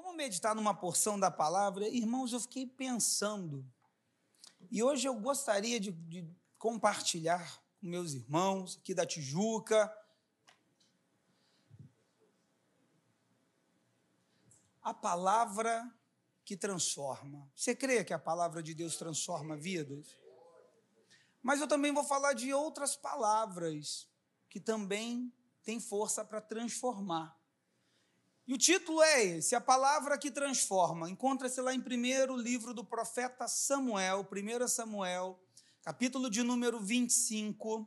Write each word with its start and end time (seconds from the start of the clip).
Vamos 0.00 0.14
meditar 0.14 0.54
numa 0.54 0.72
porção 0.72 1.18
da 1.18 1.28
palavra? 1.28 1.88
Irmãos, 1.88 2.32
eu 2.32 2.38
fiquei 2.38 2.64
pensando. 2.64 3.68
E 4.70 4.80
hoje 4.80 5.08
eu 5.08 5.14
gostaria 5.18 5.80
de, 5.80 5.90
de 5.90 6.24
compartilhar 6.56 7.60
com 7.80 7.88
meus 7.88 8.12
irmãos 8.12 8.78
aqui 8.78 8.94
da 8.94 9.04
Tijuca. 9.04 9.92
A 14.80 14.94
palavra 14.94 15.92
que 16.44 16.56
transforma. 16.56 17.50
Você 17.56 17.74
crê 17.74 18.04
que 18.04 18.14
a 18.14 18.20
palavra 18.20 18.62
de 18.62 18.74
Deus 18.74 18.96
transforma 18.96 19.56
vidas? 19.56 20.16
Mas 21.42 21.60
eu 21.60 21.66
também 21.66 21.92
vou 21.92 22.04
falar 22.04 22.34
de 22.34 22.54
outras 22.54 22.94
palavras 22.94 24.08
que 24.48 24.60
também 24.60 25.34
têm 25.64 25.80
força 25.80 26.24
para 26.24 26.40
transformar. 26.40 27.37
E 28.48 28.54
o 28.54 28.56
título 28.56 29.02
é 29.02 29.22
esse, 29.22 29.54
a 29.54 29.60
palavra 29.60 30.16
que 30.16 30.30
transforma. 30.30 31.10
Encontra-se 31.10 31.60
lá 31.60 31.74
em 31.74 31.80
primeiro 31.82 32.34
livro 32.34 32.72
do 32.72 32.82
profeta 32.82 33.46
Samuel, 33.46 34.26
1 34.26 34.66
Samuel, 34.68 35.38
capítulo 35.82 36.30
de 36.30 36.42
número 36.42 36.80
25, 36.80 37.86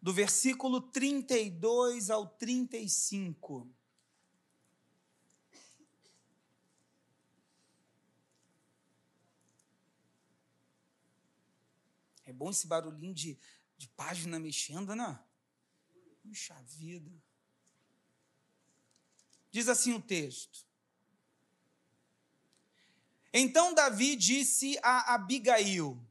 do 0.00 0.12
versículo 0.12 0.80
32 0.80 2.08
ao 2.08 2.24
35. 2.24 3.68
É 12.24 12.32
bom 12.32 12.50
esse 12.50 12.68
barulhinho 12.68 13.12
de, 13.12 13.36
de 13.76 13.88
página 13.88 14.38
mexendo, 14.38 14.94
né? 14.94 15.20
Puxa 16.22 16.54
vida. 16.62 17.10
Diz 19.54 19.68
assim 19.68 19.92
o 19.92 20.00
texto. 20.00 20.66
Então 23.32 23.72
Davi 23.72 24.16
disse 24.16 24.76
a 24.82 25.14
Abigail: 25.14 26.04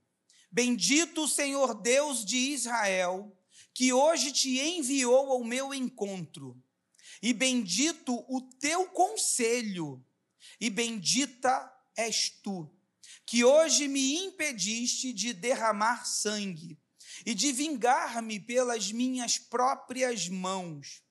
Bendito 0.50 1.25
o 1.25 1.27
Senhor 1.27 1.73
Deus 1.73 2.23
de 2.23 2.38
Israel, 2.38 3.38
que 3.73 3.91
hoje 3.91 4.31
te 4.31 4.61
enviou 4.61 5.30
ao 5.30 5.44
meu 5.44 5.73
encontro, 5.73 6.58
e 7.22 7.33
bendito 7.33 8.16
o 8.30 8.39
teu 8.61 8.88
conselho, 8.88 10.02
e 10.57 10.69
bendita 10.69 11.69
és 11.97 12.30
tu, 12.30 12.73
que 13.25 13.44
hoje 13.44 13.89
me 13.89 14.23
impediste 14.23 15.11
de 15.11 15.33
derramar 15.33 16.05
sangue 16.05 16.80
e 17.25 17.35
de 17.35 17.52
vingar-me 17.52 18.39
pelas 18.39 18.89
minhas 18.89 19.38
próprias 19.38 20.30
mãos 20.30 21.03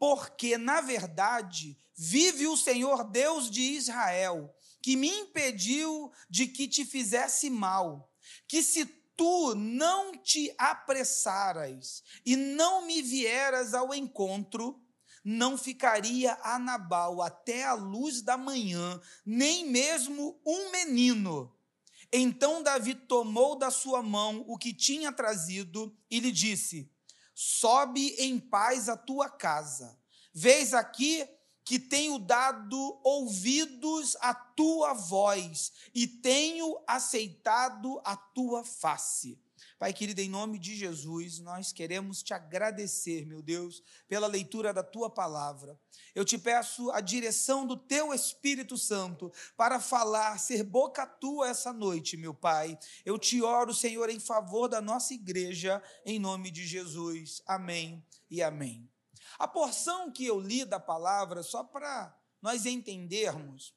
porque, 0.00 0.56
na 0.56 0.80
verdade, 0.80 1.78
vive 1.94 2.46
o 2.46 2.56
Senhor 2.56 3.04
Deus 3.04 3.50
de 3.50 3.60
Israel, 3.60 4.50
que 4.82 4.96
me 4.96 5.08
impediu 5.08 6.10
de 6.30 6.46
que 6.46 6.66
te 6.66 6.86
fizesse 6.86 7.50
mal, 7.50 8.10
que 8.48 8.62
se 8.62 8.86
tu 9.14 9.54
não 9.54 10.16
te 10.16 10.54
apressaras 10.56 12.02
e 12.24 12.34
não 12.34 12.86
me 12.86 13.02
vieras 13.02 13.74
ao 13.74 13.92
encontro, 13.92 14.82
não 15.22 15.58
ficaria 15.58 16.32
a 16.42 16.58
Nabal 16.58 17.20
até 17.20 17.64
a 17.64 17.74
luz 17.74 18.22
da 18.22 18.38
manhã, 18.38 18.98
nem 19.26 19.66
mesmo 19.66 20.40
um 20.46 20.72
menino. 20.72 21.54
Então 22.10 22.62
Davi 22.62 22.94
tomou 22.94 23.54
da 23.54 23.70
sua 23.70 24.02
mão 24.02 24.46
o 24.48 24.56
que 24.56 24.72
tinha 24.72 25.12
trazido 25.12 25.94
e 26.10 26.18
lhe 26.20 26.32
disse: 26.32 26.90
sobe 27.34 28.14
em 28.18 28.38
paz 28.38 28.88
à 28.88 28.96
tua 28.96 29.28
casa. 29.28 29.98
Vês 30.32 30.74
aqui 30.74 31.26
que 31.64 31.78
tenho 31.78 32.18
dado 32.18 33.00
ouvidos 33.04 34.16
à 34.20 34.34
tua 34.34 34.92
voz 34.92 35.72
e 35.94 36.06
tenho 36.06 36.82
aceitado 36.86 38.00
a 38.04 38.16
tua 38.16 38.64
face. 38.64 39.38
Pai 39.78 39.92
querido, 39.92 40.20
em 40.20 40.28
nome 40.28 40.58
de 40.58 40.76
Jesus, 40.76 41.38
nós 41.38 41.72
queremos 41.72 42.22
te 42.22 42.34
agradecer, 42.34 43.26
meu 43.26 43.42
Deus, 43.42 43.82
pela 44.06 44.26
leitura 44.26 44.72
da 44.72 44.82
tua 44.82 45.08
palavra. 45.08 45.78
Eu 46.14 46.24
te 46.24 46.36
peço 46.36 46.90
a 46.90 47.00
direção 47.00 47.66
do 47.66 47.76
teu 47.76 48.12
Espírito 48.12 48.76
Santo 48.76 49.32
para 49.56 49.80
falar, 49.80 50.38
ser 50.38 50.62
boca 50.62 51.06
tua 51.06 51.48
essa 51.48 51.72
noite, 51.72 52.16
meu 52.16 52.34
Pai. 52.34 52.78
Eu 53.04 53.18
te 53.18 53.42
oro, 53.42 53.72
Senhor, 53.72 54.10
em 54.10 54.20
favor 54.20 54.68
da 54.68 54.80
nossa 54.80 55.14
igreja, 55.14 55.82
em 56.04 56.18
nome 56.18 56.50
de 56.50 56.66
Jesus. 56.66 57.42
Amém 57.46 58.04
e 58.30 58.42
amém. 58.42 58.88
A 59.38 59.48
porção 59.48 60.12
que 60.12 60.26
eu 60.26 60.38
li 60.38 60.64
da 60.64 60.78
palavra, 60.78 61.42
só 61.42 61.64
para 61.64 62.14
nós 62.42 62.66
entendermos, 62.66 63.74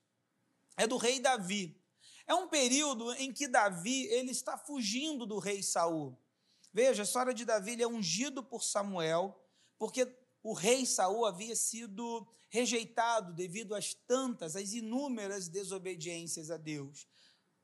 é 0.76 0.88
do 0.88 0.98
rei 0.98 1.20
Davi. 1.20 1.82
É 2.26 2.34
um 2.34 2.48
período 2.48 3.12
em 3.14 3.32
que 3.34 3.48
Davi 3.48 4.06
ele 4.06 4.32
está 4.32 4.58
fugindo 4.58 5.26
do 5.26 5.40
rei 5.40 5.62
Saul. 5.62 6.18
Veja, 6.72 7.04
a 7.04 7.06
história 7.06 7.34
de 7.34 7.46
Davi 7.46 7.72
ele 7.72 7.84
é 7.84 7.88
ungido 7.88 8.44
por 8.44 8.64
Samuel, 8.64 9.40
porque 9.78 10.08
o 10.42 10.54
rei 10.54 10.86
Saul 10.86 11.26
havia 11.26 11.56
sido 11.56 12.28
rejeitado 12.50 13.34
devido 13.34 13.76
às 13.76 13.94
tantas, 13.94 14.56
às 14.56 14.74
inúmeras 14.74 15.48
desobediências 15.48 16.50
a 16.50 16.58
Deus. 16.58 17.08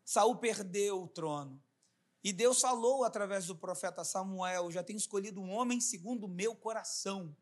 Saul 0.03 0.35
perdeu 0.37 1.03
o 1.03 1.07
trono. 1.07 1.61
E 2.23 2.33
Deus 2.33 2.59
falou 2.59 3.03
através 3.03 3.45
do 3.47 3.55
profeta 3.55 4.03
Samuel: 4.03 4.71
Já 4.71 4.83
tenho 4.83 4.97
escolhido 4.97 5.41
um 5.41 5.51
homem 5.51 5.79
segundo 5.79 6.25
o 6.25 6.29
meu 6.29 6.55
coração. 6.55 7.35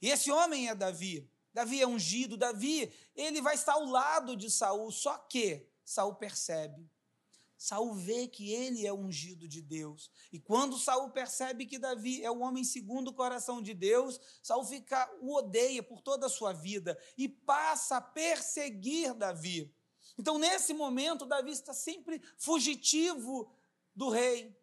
E 0.00 0.10
esse 0.10 0.30
homem 0.30 0.68
é 0.68 0.74
Davi. 0.74 1.30
Davi 1.52 1.80
é 1.80 1.86
ungido, 1.86 2.36
Davi, 2.36 2.92
ele 3.16 3.40
vai 3.40 3.54
estar 3.54 3.72
ao 3.72 3.84
lado 3.84 4.36
de 4.36 4.50
Saul, 4.50 4.92
só 4.92 5.18
que 5.18 5.66
Saul 5.88 6.16
percebe. 6.16 6.86
Saul 7.56 7.94
vê 7.94 8.28
que 8.28 8.52
ele 8.52 8.86
é 8.86 8.92
ungido 8.92 9.48
de 9.48 9.62
Deus. 9.62 10.10
E 10.30 10.38
quando 10.38 10.78
Saul 10.78 11.10
percebe 11.10 11.64
que 11.64 11.78
Davi 11.78 12.22
é 12.22 12.30
o 12.30 12.40
homem 12.40 12.62
segundo 12.62 13.08
o 13.08 13.14
coração 13.14 13.62
de 13.62 13.72
Deus, 13.72 14.20
Saul 14.42 14.66
fica 14.66 15.10
o 15.22 15.34
odeia 15.34 15.82
por 15.82 16.02
toda 16.02 16.26
a 16.26 16.28
sua 16.28 16.52
vida 16.52 16.96
e 17.16 17.26
passa 17.26 17.96
a 17.96 18.00
perseguir 18.02 19.14
Davi. 19.14 19.74
Então, 20.18 20.38
nesse 20.38 20.74
momento, 20.74 21.24
Davi 21.24 21.52
está 21.52 21.72
sempre 21.72 22.20
fugitivo 22.36 23.50
do 23.96 24.10
rei. 24.10 24.54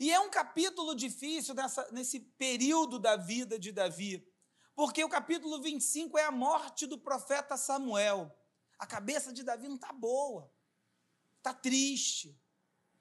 E 0.00 0.10
é 0.10 0.18
um 0.18 0.30
capítulo 0.30 0.96
difícil 0.96 1.54
nessa, 1.54 1.88
nesse 1.92 2.18
período 2.18 2.98
da 2.98 3.14
vida 3.14 3.56
de 3.56 3.70
Davi, 3.70 4.28
porque 4.74 5.04
o 5.04 5.08
capítulo 5.08 5.62
25 5.62 6.18
é 6.18 6.24
a 6.24 6.32
morte 6.32 6.88
do 6.88 6.98
profeta 6.98 7.56
Samuel. 7.56 8.36
A 8.80 8.86
cabeça 8.86 9.32
de 9.32 9.44
Davi 9.44 9.68
não 9.68 9.76
está 9.76 9.92
boa 9.92 10.50
está 11.42 11.52
triste. 11.52 12.38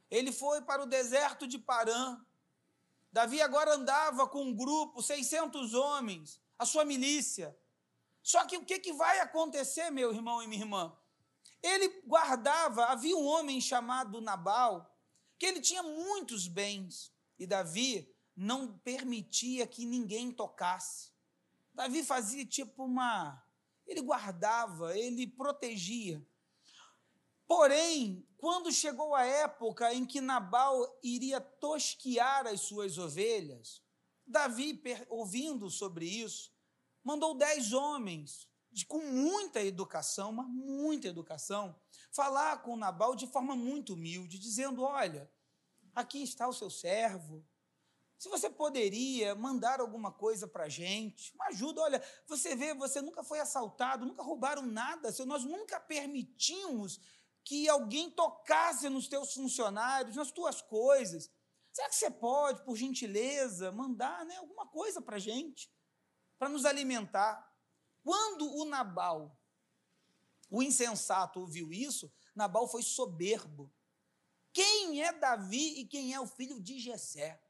Ele 0.09 0.31
foi 0.31 0.61
para 0.61 0.81
o 0.81 0.87
deserto 0.87 1.47
de 1.47 1.59
Parã. 1.59 2.19
Davi 3.13 3.41
agora 3.41 3.75
andava 3.75 4.27
com 4.27 4.43
um 4.43 4.55
grupo, 4.55 5.01
600 5.01 5.73
homens, 5.75 6.41
a 6.57 6.65
sua 6.65 6.83
milícia. 6.83 7.55
Só 8.23 8.45
que 8.45 8.57
o 8.57 8.65
que, 8.65 8.79
que 8.79 8.93
vai 8.93 9.19
acontecer, 9.19 9.89
meu 9.91 10.11
irmão 10.11 10.41
e 10.41 10.47
minha 10.47 10.63
irmã? 10.63 10.97
Ele 11.61 12.01
guardava, 12.05 12.85
havia 12.85 13.15
um 13.15 13.25
homem 13.25 13.61
chamado 13.61 14.19
Nabal, 14.19 14.91
que 15.37 15.45
ele 15.45 15.61
tinha 15.61 15.83
muitos 15.83 16.47
bens, 16.47 17.13
e 17.37 17.45
Davi 17.45 18.13
não 18.35 18.77
permitia 18.79 19.67
que 19.67 19.85
ninguém 19.85 20.31
tocasse. 20.31 21.11
Davi 21.73 22.03
fazia 22.03 22.45
tipo 22.45 22.85
uma. 22.85 23.43
Ele 23.85 24.01
guardava, 24.01 24.97
ele 24.97 25.27
protegia. 25.27 26.25
Porém, 27.53 28.25
quando 28.37 28.71
chegou 28.71 29.13
a 29.13 29.25
época 29.25 29.93
em 29.93 30.05
que 30.05 30.21
Nabal 30.21 30.87
iria 31.03 31.41
tosquiar 31.41 32.47
as 32.47 32.61
suas 32.61 32.97
ovelhas, 32.97 33.83
Davi, 34.25 34.81
ouvindo 35.09 35.69
sobre 35.69 36.05
isso, 36.05 36.49
mandou 37.03 37.33
dez 37.37 37.73
homens, 37.73 38.47
com 38.87 38.99
muita 38.99 39.59
educação, 39.61 40.31
mas 40.31 40.47
muita 40.47 41.09
educação, 41.09 41.75
falar 42.13 42.61
com 42.61 42.77
Nabal 42.77 43.17
de 43.17 43.27
forma 43.27 43.53
muito 43.53 43.95
humilde, 43.95 44.39
dizendo: 44.39 44.83
Olha, 44.83 45.29
aqui 45.93 46.23
está 46.23 46.47
o 46.47 46.53
seu 46.53 46.69
servo. 46.69 47.45
Se 48.17 48.29
você 48.29 48.49
poderia 48.49 49.35
mandar 49.35 49.81
alguma 49.81 50.13
coisa 50.13 50.47
para 50.47 50.65
a 50.65 50.69
gente, 50.69 51.33
uma 51.35 51.47
ajuda, 51.47 51.81
olha, 51.81 52.01
você 52.27 52.55
vê, 52.55 52.73
você 52.73 53.01
nunca 53.01 53.25
foi 53.25 53.41
assaltado, 53.41 54.05
nunca 54.05 54.23
roubaram 54.23 54.61
nada, 54.61 55.11
nós 55.25 55.43
nunca 55.43 55.81
permitimos 55.81 57.01
que 57.43 57.67
alguém 57.67 58.09
tocasse 58.09 58.89
nos 58.89 59.07
teus 59.07 59.33
funcionários, 59.33 60.15
nas 60.15 60.31
tuas 60.31 60.61
coisas. 60.61 61.29
Será 61.71 61.89
que 61.89 61.95
você 61.95 62.11
pode, 62.11 62.63
por 62.63 62.75
gentileza, 62.75 63.71
mandar 63.71 64.25
né, 64.25 64.37
alguma 64.37 64.67
coisa 64.67 65.01
para 65.01 65.15
a 65.15 65.19
gente, 65.19 65.71
para 66.37 66.49
nos 66.49 66.65
alimentar? 66.65 67.49
Quando 68.03 68.51
o 68.55 68.65
Nabal, 68.65 69.37
o 70.49 70.61
insensato, 70.61 71.39
ouviu 71.39 71.71
isso, 71.71 72.11
Nabal 72.35 72.67
foi 72.67 72.83
soberbo. 72.83 73.73
Quem 74.53 75.01
é 75.01 75.13
Davi 75.13 75.79
e 75.79 75.85
quem 75.85 76.13
é 76.13 76.19
o 76.19 76.27
filho 76.27 76.59
de 76.59 76.77
Jessé? 76.77 77.41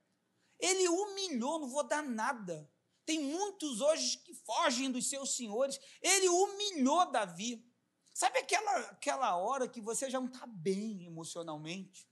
Ele 0.59 0.88
humilhou, 0.88 1.59
não 1.59 1.67
vou 1.67 1.83
dar 1.83 2.03
nada. 2.03 2.71
Tem 3.03 3.19
muitos 3.19 3.81
hoje 3.81 4.19
que 4.19 4.35
fogem 4.35 4.91
dos 4.91 5.09
seus 5.09 5.35
senhores. 5.35 5.79
Ele 6.01 6.29
humilhou 6.29 7.11
Davi. 7.11 7.65
Sabe 8.13 8.39
aquela, 8.39 8.77
aquela 8.89 9.35
hora 9.37 9.67
que 9.67 9.81
você 9.81 10.09
já 10.09 10.19
não 10.19 10.27
está 10.27 10.45
bem 10.45 11.05
emocionalmente 11.05 12.07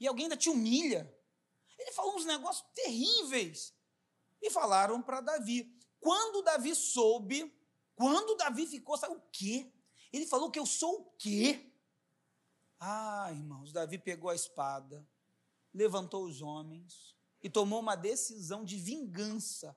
e 0.00 0.06
alguém 0.06 0.24
ainda 0.24 0.36
te 0.36 0.48
humilha? 0.48 1.14
Ele 1.78 1.92
falou 1.92 2.16
uns 2.16 2.24
negócios 2.24 2.66
terríveis 2.74 3.74
e 4.40 4.50
falaram 4.50 5.02
para 5.02 5.20
Davi. 5.20 5.72
Quando 6.00 6.42
Davi 6.42 6.74
soube, 6.74 7.52
quando 7.94 8.36
Davi 8.36 8.66
ficou, 8.66 8.96
sabe 8.96 9.14
o 9.14 9.22
quê? 9.32 9.70
Ele 10.12 10.26
falou 10.26 10.50
que 10.50 10.58
eu 10.58 10.66
sou 10.66 11.00
o 11.00 11.04
quê? 11.18 11.72
Ah, 12.78 13.28
irmãos, 13.30 13.72
Davi 13.72 13.98
pegou 13.98 14.30
a 14.30 14.34
espada, 14.34 15.06
levantou 15.72 16.24
os 16.24 16.42
homens 16.42 17.16
e 17.42 17.48
tomou 17.48 17.80
uma 17.80 17.96
decisão 17.96 18.64
de 18.64 18.76
vingança. 18.76 19.76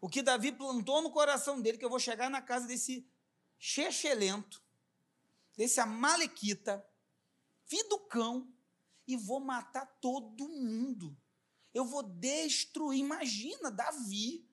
O 0.00 0.08
que 0.08 0.22
Davi 0.22 0.52
plantou 0.52 1.00
no 1.02 1.10
coração 1.10 1.60
dele, 1.60 1.78
que 1.78 1.84
eu 1.84 1.90
vou 1.90 2.00
chegar 2.00 2.28
na 2.28 2.42
casa 2.42 2.66
desse 2.66 3.08
chechelento, 3.58 4.63
desse 5.56 5.80
amalequita, 5.80 6.86
filho 7.66 7.88
do 7.88 7.98
cão, 8.00 8.52
e 9.06 9.16
vou 9.16 9.40
matar 9.40 9.86
todo 10.00 10.48
mundo. 10.48 11.16
Eu 11.72 11.84
vou 11.84 12.02
destruir. 12.02 13.00
Imagina, 13.00 13.70
Davi. 13.70 14.48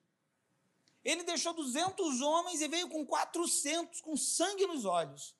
Ele 1.03 1.23
deixou 1.23 1.53
200 1.53 2.21
homens 2.21 2.61
e 2.61 2.67
veio 2.67 2.89
com 2.89 3.05
400, 3.05 4.01
com 4.01 4.15
sangue 4.15 4.67
nos 4.67 4.85
olhos. 4.85 5.35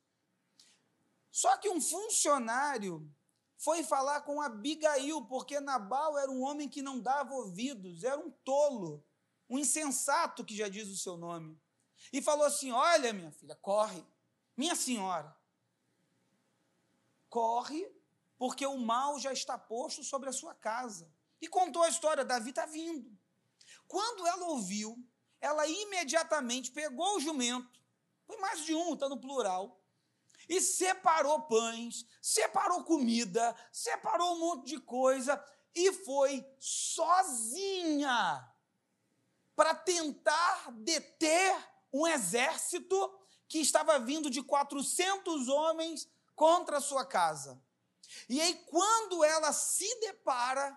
Só 1.29 1.55
que 1.57 1.69
um 1.69 1.79
funcionário 1.79 3.09
foi 3.57 3.83
falar 3.83 4.21
com 4.21 4.41
Abigail, 4.41 5.23
porque 5.25 5.59
Nabal 5.59 6.17
era 6.17 6.31
um 6.31 6.41
homem 6.41 6.67
que 6.67 6.81
não 6.81 6.99
dava 6.99 7.33
ouvidos, 7.33 8.03
era 8.03 8.19
um 8.19 8.31
tolo, 8.43 9.05
um 9.47 9.59
insensato, 9.59 10.43
que 10.43 10.55
já 10.55 10.67
diz 10.67 10.89
o 10.89 10.97
seu 10.97 11.15
nome. 11.15 11.59
E 12.11 12.21
falou 12.21 12.45
assim: 12.45 12.71
Olha, 12.71 13.13
minha 13.13 13.31
filha, 13.31 13.55
corre, 13.55 14.03
minha 14.57 14.75
senhora, 14.75 15.35
corre, 17.31 17.89
porque 18.37 18.65
o 18.65 18.77
mal 18.77 19.17
já 19.17 19.33
está 19.33 19.57
posto 19.57 20.03
sobre 20.03 20.29
a 20.29 20.33
sua 20.33 20.53
casa. 20.53 21.11
E 21.41 21.47
contou 21.47 21.81
a 21.81 21.89
história: 21.89 22.23
Davi 22.25 22.51
está 22.51 22.67
vindo. 22.67 23.17
Quando 23.87 24.27
ela 24.27 24.47
ouviu, 24.49 24.95
ela 25.39 25.65
imediatamente 25.65 26.71
pegou 26.71 27.15
o 27.15 27.19
jumento, 27.19 27.81
foi 28.27 28.37
mais 28.37 28.63
de 28.63 28.75
um, 28.75 28.93
está 28.93 29.09
no 29.09 29.19
plural, 29.19 29.81
e 30.47 30.61
separou 30.61 31.41
pães, 31.43 32.05
separou 32.21 32.83
comida, 32.83 33.55
separou 33.71 34.35
um 34.35 34.39
monte 34.39 34.67
de 34.67 34.79
coisa 34.79 35.43
e 35.73 35.93
foi 35.93 36.45
sozinha 36.59 38.47
para 39.55 39.73
tentar 39.73 40.71
deter 40.71 41.55
um 41.93 42.05
exército 42.05 43.17
que 43.47 43.59
estava 43.59 43.99
vindo 43.99 44.29
de 44.29 44.43
400 44.43 45.47
homens 45.47 46.09
contra 46.41 46.77
a 46.77 46.81
sua 46.81 47.05
casa. 47.05 47.61
E 48.27 48.41
aí, 48.41 48.55
quando 48.65 49.23
ela 49.23 49.53
se 49.53 49.87
depara 49.99 50.75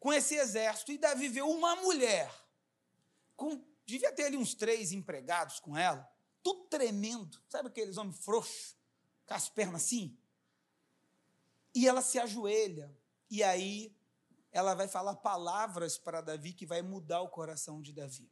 com 0.00 0.12
esse 0.12 0.34
exército, 0.34 0.90
e 0.90 0.98
Davi 0.98 1.28
vê 1.28 1.42
uma 1.42 1.76
mulher, 1.76 2.28
com, 3.36 3.64
devia 3.86 4.10
ter 4.10 4.24
ali 4.24 4.36
uns 4.36 4.52
três 4.52 4.90
empregados 4.90 5.60
com 5.60 5.78
ela, 5.78 6.12
tudo 6.42 6.64
tremendo, 6.64 7.40
sabe 7.48 7.68
aqueles 7.68 7.96
homens 7.98 8.18
frouxos, 8.18 8.76
com 9.24 9.32
as 9.32 9.48
pernas 9.48 9.84
assim. 9.84 10.18
E 11.72 11.86
ela 11.86 12.02
se 12.02 12.18
ajoelha. 12.18 12.92
E 13.30 13.44
aí 13.44 13.96
ela 14.50 14.74
vai 14.74 14.88
falar 14.88 15.14
palavras 15.14 15.98
para 15.98 16.20
Davi 16.20 16.52
que 16.52 16.66
vai 16.66 16.82
mudar 16.82 17.20
o 17.20 17.28
coração 17.28 17.80
de 17.80 17.92
Davi. 17.92 18.28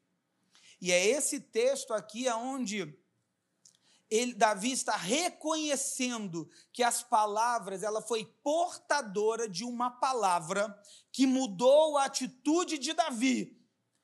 E 0.80 0.90
é 0.90 1.06
esse 1.06 1.38
texto 1.38 1.94
aqui 1.94 2.26
aonde 2.26 2.98
ele, 4.10 4.32
Davi 4.32 4.72
está 4.72 4.96
reconhecendo 4.96 6.48
que 6.72 6.82
as 6.82 7.02
palavras, 7.02 7.82
ela 7.82 8.00
foi 8.00 8.24
portadora 8.42 9.48
de 9.48 9.64
uma 9.64 9.90
palavra 9.90 10.74
que 11.12 11.26
mudou 11.26 11.98
a 11.98 12.04
atitude 12.04 12.78
de 12.78 12.92
Davi. 12.94 13.58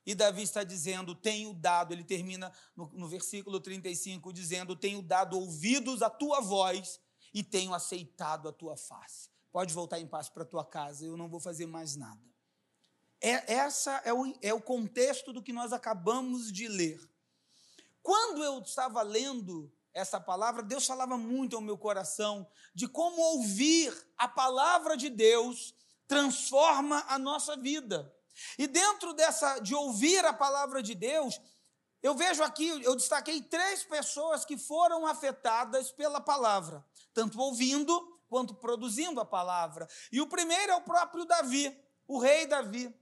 E 0.04 0.14
Davi 0.14 0.42
está 0.42 0.62
dizendo: 0.62 1.14
Tenho 1.14 1.54
dado, 1.54 1.92
ele 1.92 2.04
termina 2.04 2.52
no, 2.76 2.90
no 2.92 3.08
versículo 3.08 3.58
35, 3.60 4.32
dizendo: 4.32 4.76
Tenho 4.76 5.00
dado 5.00 5.38
ouvidos 5.38 6.02
à 6.02 6.10
tua 6.10 6.40
voz 6.40 7.00
e 7.32 7.42
tenho 7.42 7.72
aceitado 7.72 8.48
a 8.48 8.52
tua 8.52 8.76
face. 8.76 9.30
Pode 9.50 9.72
voltar 9.72 9.98
em 9.98 10.06
paz 10.06 10.28
para 10.28 10.42
a 10.42 10.46
tua 10.46 10.64
casa, 10.64 11.06
eu 11.06 11.16
não 11.16 11.28
vou 11.28 11.40
fazer 11.40 11.66
mais 11.66 11.96
nada. 11.96 12.20
É, 13.20 13.54
essa 13.54 14.02
é 14.04 14.12
o, 14.12 14.34
é 14.42 14.52
o 14.52 14.60
contexto 14.60 15.32
do 15.32 15.42
que 15.42 15.52
nós 15.52 15.72
acabamos 15.72 16.52
de 16.52 16.68
ler. 16.68 17.00
Quando 18.02 18.44
eu 18.44 18.58
estava 18.60 19.00
lendo 19.00 19.72
essa 19.94 20.20
palavra, 20.20 20.62
Deus 20.62 20.84
falava 20.84 21.16
muito 21.16 21.54
ao 21.54 21.62
meu 21.62 21.78
coração 21.78 22.46
de 22.74 22.88
como 22.88 23.20
ouvir 23.20 23.96
a 24.18 24.26
palavra 24.26 24.96
de 24.96 25.08
Deus 25.08 25.74
transforma 26.08 27.04
a 27.08 27.18
nossa 27.18 27.56
vida. 27.56 28.12
E 28.58 28.66
dentro 28.66 29.14
dessa 29.14 29.60
de 29.60 29.74
ouvir 29.74 30.24
a 30.24 30.32
palavra 30.32 30.82
de 30.82 30.94
Deus, 30.94 31.40
eu 32.02 32.14
vejo 32.14 32.42
aqui, 32.42 32.68
eu 32.82 32.96
destaquei 32.96 33.40
três 33.40 33.84
pessoas 33.84 34.44
que 34.44 34.58
foram 34.58 35.06
afetadas 35.06 35.92
pela 35.92 36.20
palavra, 36.20 36.84
tanto 37.14 37.40
ouvindo 37.40 38.20
quanto 38.28 38.54
produzindo 38.54 39.20
a 39.20 39.24
palavra. 39.24 39.88
E 40.10 40.20
o 40.20 40.26
primeiro 40.26 40.72
é 40.72 40.74
o 40.74 40.82
próprio 40.82 41.24
Davi, 41.24 41.74
o 42.06 42.18
rei 42.18 42.46
Davi, 42.46 42.92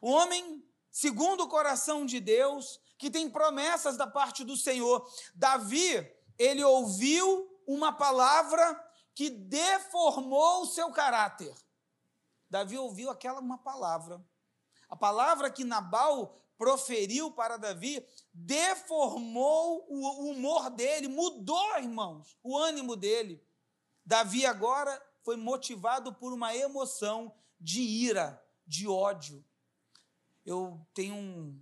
o 0.00 0.10
homem 0.10 0.64
segundo 0.90 1.44
o 1.44 1.48
coração 1.48 2.06
de 2.06 2.18
Deus, 2.18 2.80
que 2.98 3.10
tem 3.10 3.30
promessas 3.30 3.96
da 3.96 4.06
parte 4.06 4.42
do 4.42 4.56
Senhor. 4.56 5.08
Davi, 5.34 5.94
ele 6.38 6.62
ouviu 6.62 7.48
uma 7.66 7.92
palavra 7.92 8.84
que 9.14 9.28
deformou 9.28 10.62
o 10.62 10.66
seu 10.66 10.90
caráter. 10.92 11.54
Davi 12.48 12.78
ouviu 12.78 13.10
aquela 13.10 13.40
uma 13.40 13.58
palavra 13.58 14.24
a 14.88 14.96
palavra 14.96 15.50
que 15.50 15.64
Nabal 15.64 16.34
proferiu 16.56 17.30
para 17.30 17.56
Davi 17.56 18.04
deformou 18.32 19.86
o 19.88 20.30
humor 20.30 20.70
dele, 20.70 21.06
mudou, 21.06 21.76
irmãos, 21.76 22.36
o 22.42 22.56
ânimo 22.56 22.96
dele. 22.96 23.44
Davi 24.04 24.46
agora 24.46 25.00
foi 25.22 25.36
motivado 25.36 26.14
por 26.14 26.32
uma 26.32 26.56
emoção 26.56 27.32
de 27.60 27.82
ira, 27.82 28.42
de 28.66 28.88
ódio. 28.88 29.44
Eu 30.44 30.80
tenho 30.94 31.14
um, 31.14 31.60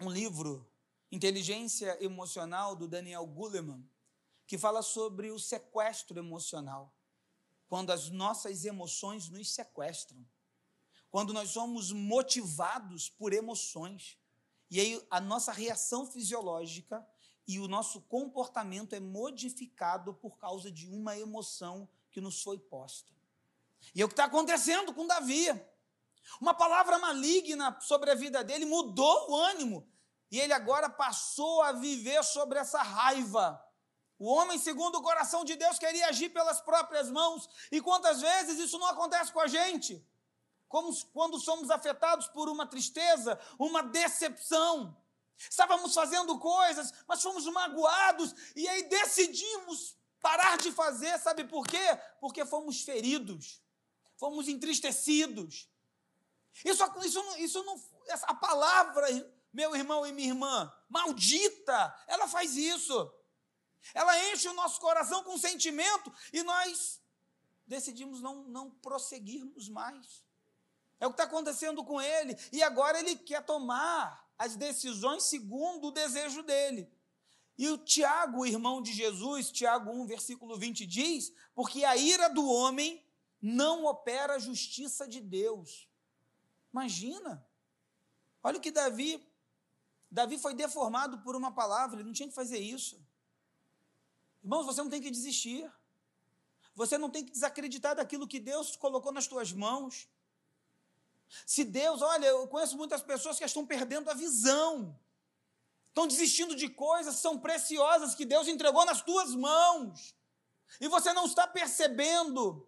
um 0.00 0.10
livro, 0.10 0.66
Inteligência 1.12 1.96
Emocional, 2.02 2.76
do 2.76 2.86
Daniel 2.86 3.26
Goleman, 3.26 3.84
que 4.46 4.58
fala 4.58 4.82
sobre 4.82 5.30
o 5.30 5.38
sequestro 5.38 6.18
emocional. 6.18 6.94
Quando 7.68 7.90
as 7.90 8.10
nossas 8.10 8.64
emoções 8.64 9.28
nos 9.28 9.52
sequestram 9.52 10.24
quando 11.10 11.32
nós 11.32 11.50
somos 11.50 11.90
motivados 11.90 13.08
por 13.10 13.32
emoções. 13.32 14.16
E 14.70 14.80
aí 14.80 15.06
a 15.10 15.20
nossa 15.20 15.50
reação 15.50 16.06
fisiológica 16.06 17.04
e 17.46 17.58
o 17.58 17.66
nosso 17.66 18.00
comportamento 18.02 18.94
é 18.94 19.00
modificado 19.00 20.14
por 20.14 20.38
causa 20.38 20.70
de 20.70 20.86
uma 20.86 21.18
emoção 21.18 21.88
que 22.12 22.20
nos 22.20 22.42
foi 22.42 22.58
posta. 22.58 23.12
E 23.94 24.00
é 24.00 24.04
o 24.04 24.08
que 24.08 24.12
está 24.12 24.24
acontecendo 24.24 24.94
com 24.94 25.06
Davi. 25.06 25.46
Uma 26.40 26.54
palavra 26.54 26.98
maligna 26.98 27.76
sobre 27.80 28.10
a 28.10 28.14
vida 28.14 28.44
dele 28.44 28.64
mudou 28.64 29.32
o 29.32 29.36
ânimo. 29.36 29.88
E 30.30 30.38
ele 30.38 30.52
agora 30.52 30.88
passou 30.88 31.62
a 31.62 31.72
viver 31.72 32.22
sobre 32.22 32.58
essa 32.58 32.82
raiva. 32.82 33.60
O 34.18 34.26
homem, 34.26 34.58
segundo 34.58 34.96
o 34.96 35.02
coração 35.02 35.44
de 35.44 35.56
Deus, 35.56 35.78
queria 35.78 36.08
agir 36.08 36.28
pelas 36.28 36.60
próprias 36.60 37.10
mãos. 37.10 37.48
E 37.72 37.80
quantas 37.80 38.20
vezes 38.20 38.58
isso 38.58 38.78
não 38.78 38.86
acontece 38.86 39.32
com 39.32 39.40
a 39.40 39.46
gente? 39.46 40.06
como 40.70 40.94
quando 41.12 41.36
somos 41.40 41.68
afetados 41.68 42.28
por 42.28 42.48
uma 42.48 42.64
tristeza, 42.64 43.38
uma 43.58 43.82
decepção. 43.82 44.96
Estávamos 45.36 45.92
fazendo 45.92 46.38
coisas, 46.38 46.94
mas 47.08 47.20
fomos 47.20 47.44
magoados 47.46 48.32
e 48.54 48.68
aí 48.68 48.84
decidimos 48.84 49.96
parar 50.20 50.56
de 50.58 50.70
fazer, 50.70 51.18
sabe 51.18 51.42
por 51.42 51.66
quê? 51.66 51.98
Porque 52.20 52.46
fomos 52.46 52.82
feridos, 52.82 53.60
fomos 54.16 54.46
entristecidos. 54.46 55.68
Isso, 56.64 56.84
isso, 57.04 57.36
isso 57.38 57.64
não, 57.64 57.82
a 58.22 58.34
palavra, 58.34 59.08
meu 59.52 59.74
irmão 59.74 60.06
e 60.06 60.12
minha 60.12 60.28
irmã, 60.28 60.72
maldita, 60.88 61.94
ela 62.06 62.28
faz 62.28 62.56
isso. 62.56 63.12
Ela 63.94 64.30
enche 64.30 64.48
o 64.48 64.54
nosso 64.54 64.80
coração 64.80 65.24
com 65.24 65.36
sentimento 65.38 66.12
e 66.32 66.42
nós 66.42 67.00
decidimos 67.66 68.20
não, 68.20 68.44
não 68.44 68.70
prosseguirmos 68.70 69.68
mais. 69.68 70.22
É 70.98 71.06
o 71.06 71.10
que 71.10 71.14
está 71.14 71.24
acontecendo 71.24 71.82
com 71.82 72.00
ele. 72.00 72.36
E 72.52 72.62
agora 72.62 72.98
ele 72.98 73.16
quer 73.16 73.44
tomar 73.44 74.28
as 74.38 74.54
decisões 74.56 75.24
segundo 75.24 75.88
o 75.88 75.92
desejo 75.92 76.42
dele. 76.42 76.90
E 77.56 77.68
o 77.68 77.78
Tiago, 77.78 78.46
irmão 78.46 78.80
de 78.80 78.92
Jesus, 78.92 79.50
Tiago 79.50 79.90
1, 79.90 80.06
versículo 80.06 80.58
20, 80.58 80.86
diz: 80.86 81.32
Porque 81.54 81.84
a 81.84 81.96
ira 81.96 82.28
do 82.28 82.46
homem 82.46 83.04
não 83.40 83.84
opera 83.84 84.34
a 84.34 84.38
justiça 84.38 85.06
de 85.06 85.20
Deus. 85.20 85.88
Imagina. 86.72 87.46
Olha 88.42 88.58
o 88.58 88.60
que 88.60 88.70
Davi. 88.70 89.22
Davi 90.10 90.38
foi 90.38 90.54
deformado 90.54 91.18
por 91.18 91.36
uma 91.36 91.52
palavra, 91.52 91.96
ele 91.96 92.06
não 92.06 92.12
tinha 92.12 92.28
que 92.28 92.34
fazer 92.34 92.58
isso. 92.58 93.00
Irmãos, 94.42 94.64
você 94.64 94.82
não 94.82 94.90
tem 94.90 95.00
que 95.00 95.10
desistir. 95.10 95.70
Você 96.74 96.96
não 96.96 97.10
tem 97.10 97.24
que 97.24 97.32
desacreditar 97.32 97.94
daquilo 97.94 98.26
que 98.26 98.40
Deus 98.40 98.76
colocou 98.76 99.12
nas 99.12 99.26
tuas 99.26 99.52
mãos. 99.52 100.08
Se 101.46 101.64
Deus, 101.64 102.02
olha, 102.02 102.26
eu 102.26 102.48
conheço 102.48 102.76
muitas 102.76 103.02
pessoas 103.02 103.38
que 103.38 103.44
estão 103.44 103.66
perdendo 103.66 104.10
a 104.10 104.14
visão, 104.14 104.98
estão 105.88 106.06
desistindo 106.06 106.56
de 106.56 106.68
coisas 106.68 107.16
que 107.16 107.20
são 107.20 107.38
preciosas 107.38 108.14
que 108.14 108.24
Deus 108.24 108.48
entregou 108.48 108.84
nas 108.84 109.02
tuas 109.02 109.34
mãos, 109.34 110.14
e 110.80 110.88
você 110.88 111.12
não 111.12 111.26
está 111.26 111.46
percebendo 111.46 112.66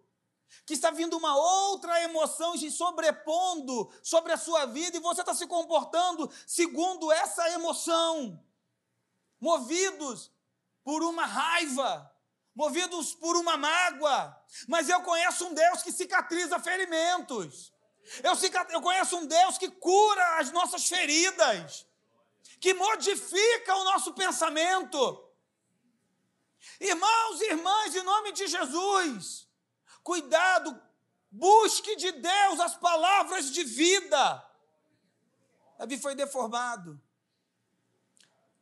que 0.65 0.73
está 0.73 0.91
vindo 0.91 1.17
uma 1.17 1.35
outra 1.35 2.01
emoção 2.03 2.57
se 2.57 2.71
sobrepondo 2.71 3.91
sobre 4.01 4.31
a 4.31 4.37
sua 4.37 4.65
vida 4.65 4.97
e 4.97 5.01
você 5.01 5.21
está 5.21 5.33
se 5.33 5.45
comportando 5.47 6.31
segundo 6.47 7.11
essa 7.11 7.49
emoção, 7.49 8.41
movidos 9.39 10.31
por 10.83 11.03
uma 11.03 11.25
raiva, 11.25 12.11
movidos 12.55 13.13
por 13.13 13.35
uma 13.35 13.57
mágoa. 13.57 14.37
Mas 14.67 14.87
eu 14.87 15.01
conheço 15.01 15.47
um 15.47 15.53
Deus 15.53 15.81
que 15.81 15.91
cicatriza 15.91 16.59
ferimentos. 16.59 17.73
Eu, 18.21 18.33
eu 18.69 18.81
conheço 18.81 19.17
um 19.17 19.25
Deus 19.25 19.57
que 19.57 19.69
cura 19.69 20.39
as 20.39 20.51
nossas 20.51 20.87
feridas, 20.87 21.85
que 22.59 22.73
modifica 22.73 23.75
o 23.75 23.83
nosso 23.83 24.13
pensamento. 24.13 25.29
Irmãos 26.79 27.41
e 27.41 27.45
irmãs, 27.51 27.95
em 27.95 28.03
nome 28.03 28.31
de 28.31 28.47
Jesus, 28.47 29.42
Cuidado, 30.03 30.79
busque 31.31 31.95
de 31.95 32.11
Deus 32.11 32.59
as 32.59 32.75
palavras 32.75 33.51
de 33.51 33.63
vida. 33.63 34.45
Davi 35.77 35.97
foi 35.97 36.15
deformado. 36.15 37.01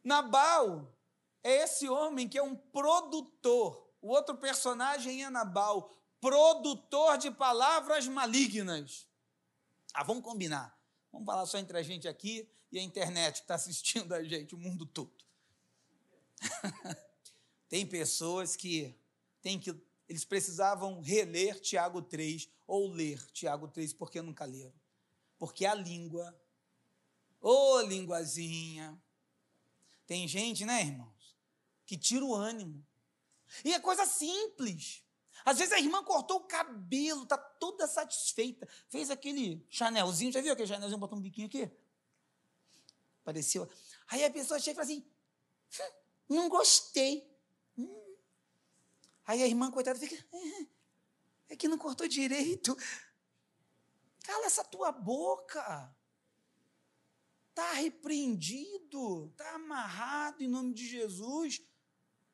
Nabal 0.04 0.92
é 1.44 1.64
esse 1.64 1.90
homem 1.90 2.28
que 2.28 2.38
é 2.38 2.44
um 2.44 2.56
produtor. 2.56 3.90
O 4.02 4.10
outro 4.10 4.36
personagem 4.38 5.24
é 5.24 5.30
Nabal, 5.30 5.92
produtor 6.20 7.18
de 7.18 7.32
palavras 7.32 8.08
malignas. 8.08 9.08
Ah, 9.94 10.04
vamos 10.04 10.24
combinar. 10.24 10.78
Vamos 11.12 11.26
falar 11.26 11.46
só 11.46 11.58
entre 11.58 11.78
a 11.78 11.84
gente 11.84 12.08
aqui 12.08 12.50
e 12.72 12.80
a 12.80 12.82
internet 12.82 13.36
que 13.36 13.42
está 13.42 13.56
assistindo 13.56 14.14
a 14.14 14.24
gente, 14.24 14.56
o 14.56 14.58
mundo 14.58 14.86
todo. 14.86 15.12
Tem 17.68 17.86
pessoas 17.86 18.56
que 18.56 18.96
têm 19.42 19.60
que 19.60 19.74
eles 20.12 20.25
precisavam 20.25 21.00
reler 21.00 21.58
Tiago 21.62 22.01
3 22.01 22.50
ou 22.68 22.89
ler 22.89 23.25
Tiago 23.32 23.70
3 23.70 23.94
porque 23.94 24.22
nunca 24.22 24.44
leram. 24.44 24.77
Porque 25.38 25.65
a 25.65 25.74
língua, 25.74 26.38
ô 27.39 27.50
oh, 27.50 27.82
linguazinha, 27.84 29.01
tem 30.06 30.27
gente, 30.27 30.65
né, 30.65 30.82
irmãos, 30.82 31.38
que 31.86 31.98
tira 31.98 32.25
o 32.25 32.36
ânimo. 32.36 32.86
E 33.63 33.72
é 33.72 33.80
coisa 33.80 34.06
simples. 34.06 35.01
Às 35.46 35.60
vezes 35.60 35.72
a 35.72 35.80
irmã 35.80 36.03
cortou 36.03 36.39
o 36.39 36.44
cabelo, 36.46 37.25
tá 37.25 37.38
toda 37.38 37.88
satisfeita, 37.88 38.68
fez 38.89 39.10
aquele 39.10 39.65
chanelzinho, 39.70 40.34
já 40.34 40.41
viu 40.41 40.51
aquele 40.51 40.68
chanelzinho, 40.68 41.00
botou 41.00 41.18
um 41.18 41.22
biquinho 41.22 41.48
aqui? 41.48 41.72
Pareceu. 43.24 43.65
Aí 44.10 44.25
a 44.25 44.30
pessoa 44.30 44.60
chega 44.60 44.74
e 44.74 44.75
fala 44.75 44.91
assim: 44.91 45.06
hum, 46.30 46.36
não 46.36 46.50
gostei. 46.50 47.31
Aí 49.25 49.44
a 49.44 49.48
irmã, 49.48 49.72
coitada, 49.72 50.00
fica. 50.00 50.16
É, 50.34 51.54
é 51.54 51.56
que 51.56 51.68
não 51.68 51.78
cortou 51.78 52.08
direito. 52.08 52.75
Cala 54.24 54.46
essa 54.46 54.63
tua 54.63 54.92
boca. 54.92 55.96
Está 57.50 57.74
repreendido, 57.74 59.28
está 59.32 59.56
amarrado 59.56 60.42
em 60.42 60.48
nome 60.48 60.74
de 60.74 60.88
Jesus. 60.88 61.62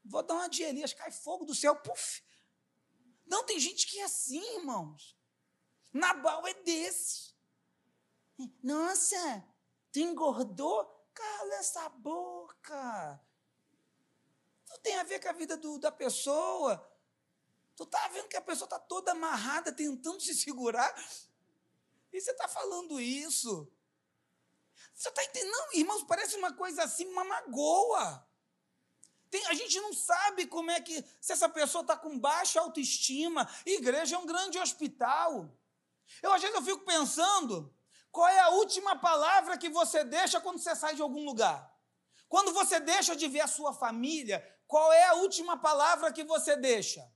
Vou 0.04 0.24
dar 0.24 0.36
uma 0.36 0.48
de 0.48 0.64
Elias, 0.64 0.94
cai 0.94 1.12
fogo 1.12 1.44
do 1.44 1.56
céu, 1.56 1.76
puf. 1.76 2.24
Não, 3.26 3.44
tem 3.44 3.60
gente 3.60 3.88
que 3.88 4.00
é 4.00 4.04
assim, 4.04 4.42
irmãos. 4.58 5.18
Nabal 5.92 6.48
é 6.48 6.54
desse. 6.54 7.36
Nossa, 8.62 9.44
tu 9.92 10.00
engordou? 10.00 10.86
Cala 11.14 11.56
essa 11.56 11.90
boca. 11.90 13.27
Não 14.70 14.78
tem 14.80 14.98
a 14.98 15.04
ver 15.04 15.20
com 15.20 15.30
a 15.30 15.34
vida 15.34 15.58
do, 15.58 15.78
da 15.78 15.92
pessoa. 15.92 16.86
Tu 17.76 17.84
está 17.84 18.08
vendo 18.08 18.28
que 18.28 18.38
a 18.38 18.42
pessoa 18.42 18.66
está 18.66 18.80
toda 18.80 19.12
amarrada, 19.12 19.72
tentando 19.72 20.20
se 20.22 20.34
segurar. 20.34 20.94
E 22.12 22.20
você 22.20 22.32
está 22.32 22.48
falando 22.48 23.00
isso. 23.00 23.72
Você 24.94 25.10
está 25.10 25.24
entendendo? 25.24 25.52
Não, 25.52 25.74
irmãos, 25.74 26.04
parece 26.04 26.36
uma 26.38 26.54
coisa 26.54 26.84
assim, 26.84 27.06
uma 27.08 27.24
magoa. 27.24 28.28
Tem, 29.30 29.46
a 29.48 29.54
gente 29.54 29.80
não 29.80 29.94
sabe 29.94 30.48
como 30.48 30.72
é 30.72 30.82
que, 30.82 31.04
se 31.22 31.34
essa 31.34 31.48
pessoa 31.50 31.82
está 31.82 31.96
com 31.96 32.18
baixa 32.18 32.60
autoestima. 32.60 33.48
Igreja 33.66 34.16
é 34.16 34.20
um 34.20 34.26
grande 34.26 34.58
hospital. 34.58 35.56
Eu, 36.24 36.34
às 36.34 36.42
vezes, 36.42 36.56
eu 36.56 36.64
fico 36.64 36.86
pensando, 36.86 37.72
qual 38.12 38.28
é 38.28 38.40
a 38.40 38.50
última 38.50 38.98
palavra 38.98 39.58
que 39.58 39.70
você 39.70 40.04
deixa 40.04 40.42
quando 40.42 40.60
você 40.60 40.76
sai 40.76 40.96
de 40.96 41.02
algum 41.02 41.24
lugar? 41.24 41.72
Quando 42.28 42.54
você 42.54 42.80
deixa 42.80 43.16
de 43.16 43.28
ver 43.28 43.42
a 43.42 43.48
sua 43.48 43.74
família, 43.74 44.44
qual 44.68 44.92
é 44.92 45.06
a 45.06 45.14
última 45.16 45.58
palavra 45.58 46.12
que 46.12 46.24
você 46.24 46.56
deixa? 46.56 47.10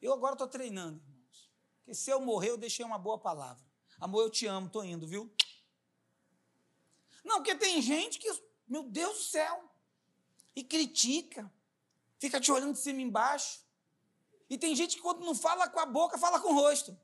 Eu 0.00 0.12
agora 0.12 0.34
estou 0.34 0.48
treinando, 0.48 1.02
irmãos. 1.02 1.50
Porque 1.78 1.94
se 1.94 2.10
eu 2.10 2.20
morrer, 2.20 2.50
eu 2.50 2.56
deixei 2.56 2.84
uma 2.84 2.98
boa 2.98 3.18
palavra. 3.18 3.64
Amor, 4.00 4.22
eu 4.22 4.30
te 4.30 4.46
amo, 4.46 4.66
estou 4.66 4.84
indo, 4.84 5.06
viu? 5.06 5.32
Não, 7.24 7.36
porque 7.36 7.54
tem 7.54 7.80
gente 7.80 8.18
que, 8.18 8.28
meu 8.66 8.82
Deus 8.82 9.18
do 9.18 9.24
céu, 9.24 9.70
e 10.54 10.64
critica, 10.64 11.52
fica 12.18 12.40
te 12.40 12.50
olhando 12.50 12.72
de 12.72 12.80
cima 12.80 13.00
e 13.00 13.04
embaixo. 13.04 13.64
E 14.50 14.58
tem 14.58 14.74
gente 14.74 14.96
que, 14.96 15.02
quando 15.02 15.24
não 15.24 15.34
fala 15.34 15.68
com 15.68 15.78
a 15.78 15.86
boca, 15.86 16.18
fala 16.18 16.40
com 16.40 16.48
o 16.48 16.54
rosto. 16.54 16.98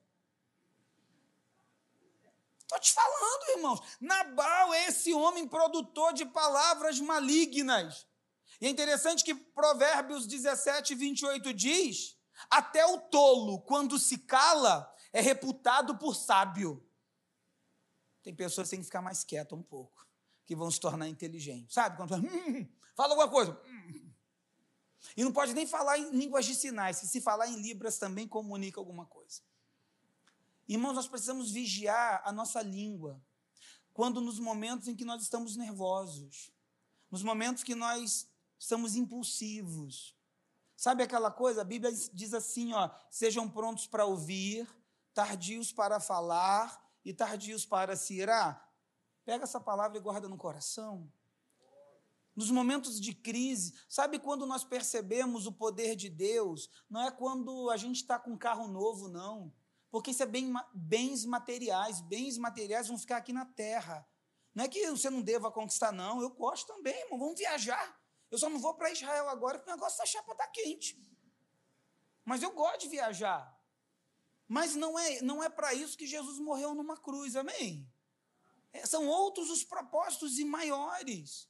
Estou 2.61 2.81
te 2.81 2.93
falando, 2.93 3.57
irmãos. 3.57 3.81
Nabal 4.01 4.75
é 4.75 4.89
esse 4.89 5.15
homem 5.15 5.49
produtor 5.49 6.13
de 6.13 6.27
palavras 6.27 7.01
malignas. 7.01 8.08
E 8.61 8.67
é 8.67 8.71
interessante 8.71 9.25
que 9.25 9.35
Provérbios 9.35 10.27
17, 10.27 10.95
28 10.95 11.55
diz: 11.55 12.17
Até 12.51 12.85
o 12.87 13.01
tolo, 13.01 13.61
quando 13.61 13.99
se 13.99 14.19
cala, 14.19 14.93
é 15.13 15.21
reputado 15.21 15.97
por 15.99 16.15
sábio. 16.15 16.85
Tem 18.23 18.35
pessoas 18.35 18.69
que 18.69 18.73
têm 18.73 18.81
que 18.81 18.87
ficar 18.87 19.01
mais 19.01 19.25
quietas 19.25 19.59
um 19.59 19.63
pouco, 19.63 20.07
que 20.45 20.57
vão 20.57 20.71
se 20.71 20.81
tornar 20.81 21.09
inteligentes. 21.09 21.73
Sabe? 21.73 21.97
Quando 21.97 22.11
fala, 22.11 22.23
hum, 22.23 22.69
fala 22.95 23.11
alguma 23.11 23.29
coisa. 23.31 23.61
Hum. 23.65 24.13
E 25.17 25.25
não 25.25 25.33
pode 25.33 25.55
nem 25.55 25.67
falar 25.67 25.99
em 25.99 26.11
línguas 26.11 26.45
de 26.45 26.55
sinais, 26.55 27.01
que 27.01 27.07
se 27.07 27.21
falar 27.21 27.49
em 27.49 27.61
Libras 27.61 27.99
também 27.99 28.27
comunica 28.27 28.81
alguma 28.81 29.07
coisa. 29.07 29.41
Irmãos, 30.67 30.95
nós 30.95 31.09
precisamos 31.09 31.51
vigiar 31.51 32.21
a 32.25 32.33
nossa 32.33 32.61
língua 32.61 33.23
quando 33.95 34.21
nos 34.21 34.39
momentos 34.39 34.87
em 34.87 34.95
que 34.95 35.05
nós 35.05 35.23
estamos 35.23 35.57
nervosos, 35.57 36.53
nos 37.11 37.23
momentos 37.23 37.65
que 37.65 37.75
nós 37.75 38.29
estamos 38.59 38.97
impulsivos. 38.97 40.17
Sabe 40.77 41.03
aquela 41.03 41.31
coisa? 41.31 41.63
A 41.63 41.65
Bíblia 41.65 41.93
diz 42.13 42.33
assim, 42.33 42.73
ó, 42.73 42.91
sejam 43.11 43.49
prontos 43.49 43.87
para 43.87 44.05
ouvir, 44.05 44.69
tardios 45.13 45.73
para 45.73 45.99
falar 45.99 46.81
e 47.05 47.13
tardios 47.13 47.67
para 47.67 47.97
se 47.97 48.15
irar. 48.15 48.73
Pega 49.25 49.45
essa 49.45 49.61
palavra 49.61 49.99
e 49.99 50.01
guarda 50.01 50.29
no 50.29 50.37
coração. 50.37 51.13
Nos 52.35 52.53
momentos 52.53 53.01
de 53.01 53.13
crise, 53.13 53.75
sabe 53.89 54.21
quando 54.21 54.47
nós 54.47 54.63
percebemos 54.63 55.45
o 55.45 55.53
poder 55.53 55.97
de 55.97 56.09
Deus? 56.09 56.71
Não 56.89 57.03
é 57.03 57.11
quando 57.11 57.69
a 57.69 57.77
gente 57.77 57.97
está 57.97 58.17
com 58.17 58.31
um 58.31 58.39
carro 58.39 58.69
novo, 58.69 59.09
não. 59.09 59.53
Porque 59.91 60.13
isso 60.13 60.23
é 60.23 60.27
bem, 60.27 60.53
bens 60.73 61.25
materiais. 61.25 62.01
Bens 62.01 62.39
materiais 62.39 62.87
vão 62.87 62.97
ficar 62.97 63.17
aqui 63.17 63.33
na 63.33 63.45
terra. 63.45 64.09
Não 64.55 64.63
é 64.63 64.69
que 64.69 64.89
você 64.89 65.11
não 65.11 65.21
deva 65.21 65.51
conquistar, 65.51 65.91
não. 65.91 66.23
Eu 66.23 66.31
gosto 66.31 66.69
também, 66.69 66.95
irmão. 67.01 67.19
Vamos 67.19 67.39
viajar. 67.39 67.98
Eu 68.31 68.39
só 68.39 68.49
não 68.49 68.59
vou 68.59 68.75
para 68.75 68.91
Israel 68.91 69.29
agora 69.29 69.59
porque 69.59 69.71
o 69.71 69.75
negócio 69.75 69.99
da 69.99 70.07
chapa 70.07 70.33
está 70.33 70.47
quente. 70.49 71.01
Mas 72.25 72.43
eu 72.43 72.51
gosto 72.53 72.81
de 72.81 72.89
viajar. 72.89 73.57
Mas 74.47 74.75
não 74.75 74.99
é, 74.99 75.21
não 75.23 75.43
é 75.43 75.49
para 75.49 75.75
isso 75.75 75.97
que 75.97 76.07
Jesus 76.07 76.39
morreu 76.39 76.75
numa 76.75 76.97
cruz, 76.97 77.37
amém? 77.37 77.91
É, 78.73 78.85
são 78.87 79.07
outros 79.07 79.51
os 79.51 79.65
propósitos 79.65 80.39
e 80.39 80.45
maiores. 80.45 81.49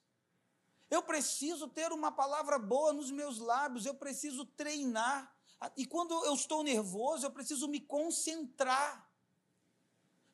Eu 0.91 1.03
preciso 1.03 1.69
ter 1.69 1.93
uma 1.93 2.11
palavra 2.11 2.59
boa 2.59 2.93
nos 2.93 3.11
meus 3.11 3.39
lábios, 3.39 3.87
eu 3.87 3.95
preciso 3.95 4.47
treinar. 4.47 5.33
E 5.77 5.85
quando 5.85 6.13
eu 6.25 6.35
estou 6.35 6.63
nervoso, 6.63 7.27
eu 7.27 7.31
preciso 7.31 7.69
me 7.69 7.81
concentrar 7.81 9.08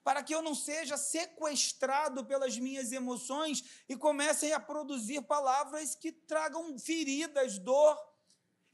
para 0.05 0.23
que 0.23 0.35
eu 0.35 0.43
não 0.43 0.55
seja 0.55 0.99
sequestrado 0.99 2.27
pelas 2.27 2.59
minhas 2.59 2.93
emoções 2.93 3.65
e 3.89 3.97
comecem 3.97 4.53
a 4.53 4.61
produzir 4.61 5.23
palavras 5.23 5.95
que 5.95 6.13
tragam 6.13 6.79
feridas, 6.79 7.59
dor. 7.59 7.99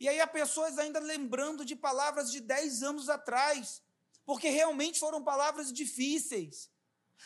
E 0.01 0.09
aí 0.09 0.21
há 0.21 0.27
pessoas 0.27 0.77
ainda 0.77 0.99
lembrando 0.99 1.65
de 1.65 1.77
palavras 1.77 2.33
de 2.33 2.41
10 2.41 2.83
anos 2.83 3.09
atrás, 3.09 3.81
porque 4.27 4.49
realmente 4.49 4.99
foram 4.99 5.23
palavras 5.23 5.73
difíceis. 5.73 6.69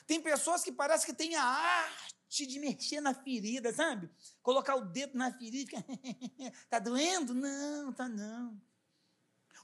Tem 0.07 0.21
pessoas 0.21 0.63
que 0.63 0.71
parece 0.71 1.07
que 1.07 1.15
têm 1.15 1.35
a 1.37 1.43
arte 1.43 2.47
de 2.47 2.59
mexer 2.59 3.01
na 3.01 3.15
ferida, 3.15 3.73
sabe? 3.73 4.11
Colocar 4.43 4.77
o 4.77 4.85
dedo 4.85 5.17
na 5.17 5.33
ferida. 5.33 5.83
tá 6.69 6.79
doendo? 6.79 7.33
Não, 7.33 7.91
tá 7.91 8.07
não. 8.07 8.61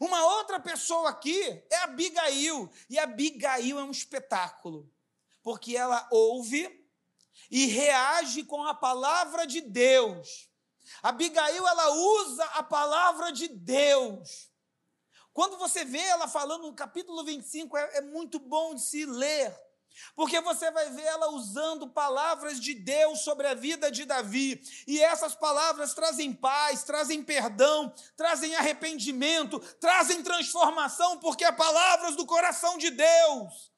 Uma 0.00 0.24
outra 0.38 0.58
pessoa 0.58 1.10
aqui 1.10 1.38
é 1.70 1.76
Abigail. 1.82 2.72
E 2.88 2.98
Abigail 2.98 3.78
é 3.78 3.84
um 3.84 3.90
espetáculo. 3.90 4.90
Porque 5.42 5.76
ela 5.76 6.08
ouve 6.10 6.88
e 7.50 7.66
reage 7.66 8.44
com 8.44 8.64
a 8.64 8.74
palavra 8.74 9.46
de 9.46 9.60
Deus. 9.60 10.50
Abigail, 11.02 11.68
ela 11.68 11.90
usa 11.90 12.44
a 12.54 12.62
palavra 12.62 13.30
de 13.30 13.46
Deus. 13.46 14.50
Quando 15.34 15.58
você 15.58 15.84
vê 15.84 16.00
ela 16.00 16.26
falando 16.26 16.62
no 16.62 16.74
capítulo 16.74 17.22
25, 17.22 17.76
é, 17.76 17.98
é 17.98 18.00
muito 18.00 18.38
bom 18.38 18.74
de 18.74 18.82
se 18.82 19.04
ler. 19.04 19.54
Porque 20.14 20.40
você 20.40 20.70
vai 20.70 20.90
ver 20.90 21.04
ela 21.04 21.30
usando 21.30 21.88
palavras 21.88 22.60
de 22.60 22.74
Deus 22.74 23.20
sobre 23.20 23.46
a 23.46 23.54
vida 23.54 23.90
de 23.90 24.04
Davi, 24.04 24.60
e 24.86 25.00
essas 25.00 25.34
palavras 25.34 25.94
trazem 25.94 26.32
paz, 26.32 26.82
trazem 26.82 27.22
perdão, 27.22 27.92
trazem 28.16 28.54
arrependimento, 28.56 29.58
trazem 29.80 30.22
transformação, 30.22 31.18
porque 31.18 31.44
é 31.44 31.52
palavras 31.52 32.16
do 32.16 32.26
coração 32.26 32.76
de 32.78 32.90
Deus. 32.90 33.69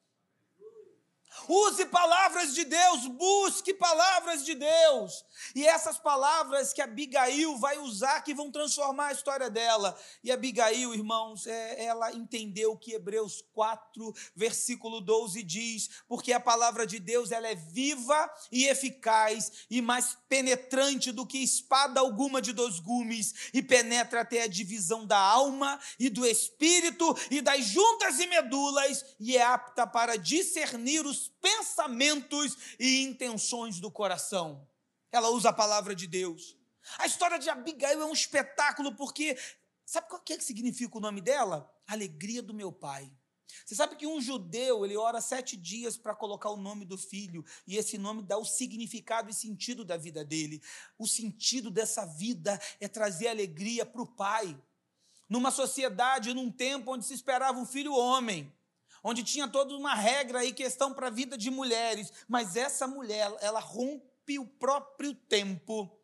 Use 1.47 1.85
palavras 1.85 2.53
de 2.53 2.63
Deus, 2.63 3.07
busque 3.07 3.73
palavras 3.73 4.45
de 4.45 4.55
Deus. 4.55 5.25
E 5.55 5.65
essas 5.65 5.97
palavras 5.97 6.73
que 6.73 6.81
Abigail 6.81 7.57
vai 7.57 7.77
usar 7.79 8.21
que 8.21 8.33
vão 8.33 8.51
transformar 8.51 9.07
a 9.07 9.13
história 9.13 9.49
dela. 9.49 9.97
E 10.23 10.31
Abigail, 10.31 10.93
irmãos, 10.93 11.45
é, 11.47 11.85
ela 11.85 12.13
entendeu 12.13 12.77
que 12.77 12.93
Hebreus 12.93 13.43
4, 13.53 14.13
versículo 14.35 15.01
12 15.01 15.43
diz: 15.43 15.89
porque 16.07 16.31
a 16.31 16.39
palavra 16.39 16.85
de 16.85 16.99
Deus 16.99 17.31
ela 17.31 17.47
é 17.47 17.55
viva 17.55 18.31
e 18.51 18.65
eficaz 18.65 19.65
e 19.69 19.81
mais 19.81 20.17
penetrante 20.29 21.11
do 21.11 21.25
que 21.25 21.39
espada 21.39 21.99
alguma 21.99 22.41
de 22.41 22.53
dois 22.53 22.79
gumes 22.79 23.49
e 23.53 23.61
penetra 23.61 24.21
até 24.21 24.43
a 24.43 24.47
divisão 24.47 25.05
da 25.05 25.17
alma 25.17 25.79
e 25.99 26.09
do 26.09 26.25
espírito 26.25 27.15
e 27.31 27.41
das 27.41 27.65
juntas 27.65 28.19
e 28.19 28.27
medulas 28.27 29.03
e 29.19 29.37
é 29.37 29.43
apta 29.43 29.87
para 29.87 30.17
discernir 30.17 31.05
os 31.05 31.32
pensamentos 31.43 32.57
e 32.79 33.03
intenções 33.03 33.81
do 33.81 33.91
coração. 33.91 34.65
Ela 35.11 35.29
usa 35.29 35.49
a 35.49 35.53
palavra 35.53 35.93
de 35.93 36.07
Deus. 36.07 36.57
A 36.97 37.05
história 37.05 37.37
de 37.37 37.49
Abigail 37.49 38.01
é 38.01 38.05
um 38.05 38.13
espetáculo 38.13 38.95
porque 38.95 39.37
sabe 39.85 40.07
o 40.09 40.19
que, 40.19 40.33
é 40.33 40.37
que 40.37 40.43
significa 40.43 40.97
o 40.97 41.01
nome 41.01 41.19
dela? 41.19 41.69
Alegria 41.85 42.41
do 42.41 42.53
meu 42.53 42.71
pai. 42.71 43.11
Você 43.65 43.75
sabe 43.75 43.95
que 43.95 44.07
um 44.07 44.19
judeu 44.19 44.83
ele 44.83 44.97
ora 44.97 45.21
sete 45.21 45.55
dias 45.55 45.97
para 45.97 46.15
colocar 46.15 46.49
o 46.49 46.57
nome 46.57 46.85
do 46.85 46.97
filho 46.97 47.45
e 47.67 47.77
esse 47.77 47.97
nome 47.97 48.23
dá 48.23 48.37
o 48.37 48.45
significado 48.45 49.29
e 49.29 49.33
sentido 49.33 49.85
da 49.85 49.97
vida 49.97 50.23
dele. 50.23 50.61
O 50.97 51.07
sentido 51.07 51.69
dessa 51.69 52.05
vida 52.05 52.59
é 52.79 52.87
trazer 52.87 53.27
alegria 53.27 53.85
para 53.85 54.01
o 54.01 54.07
pai. 54.07 54.57
Numa 55.29 55.51
sociedade, 55.51 56.33
num 56.33 56.49
tempo 56.49 56.93
onde 56.93 57.05
se 57.05 57.13
esperava 57.13 57.59
um 57.59 57.65
filho 57.65 57.93
homem, 57.93 58.51
onde 59.03 59.23
tinha 59.23 59.47
toda 59.47 59.75
uma 59.75 59.93
regra 59.93 60.45
e 60.45 60.53
questão 60.53 60.93
para 60.93 61.07
a 61.07 61.11
vida 61.11 61.37
de 61.37 61.51
mulheres, 61.51 62.11
mas 62.27 62.55
essa 62.55 62.87
mulher, 62.87 63.31
ela 63.41 63.59
rompe 63.59 64.39
o 64.39 64.45
próprio 64.45 65.13
tempo 65.13 65.99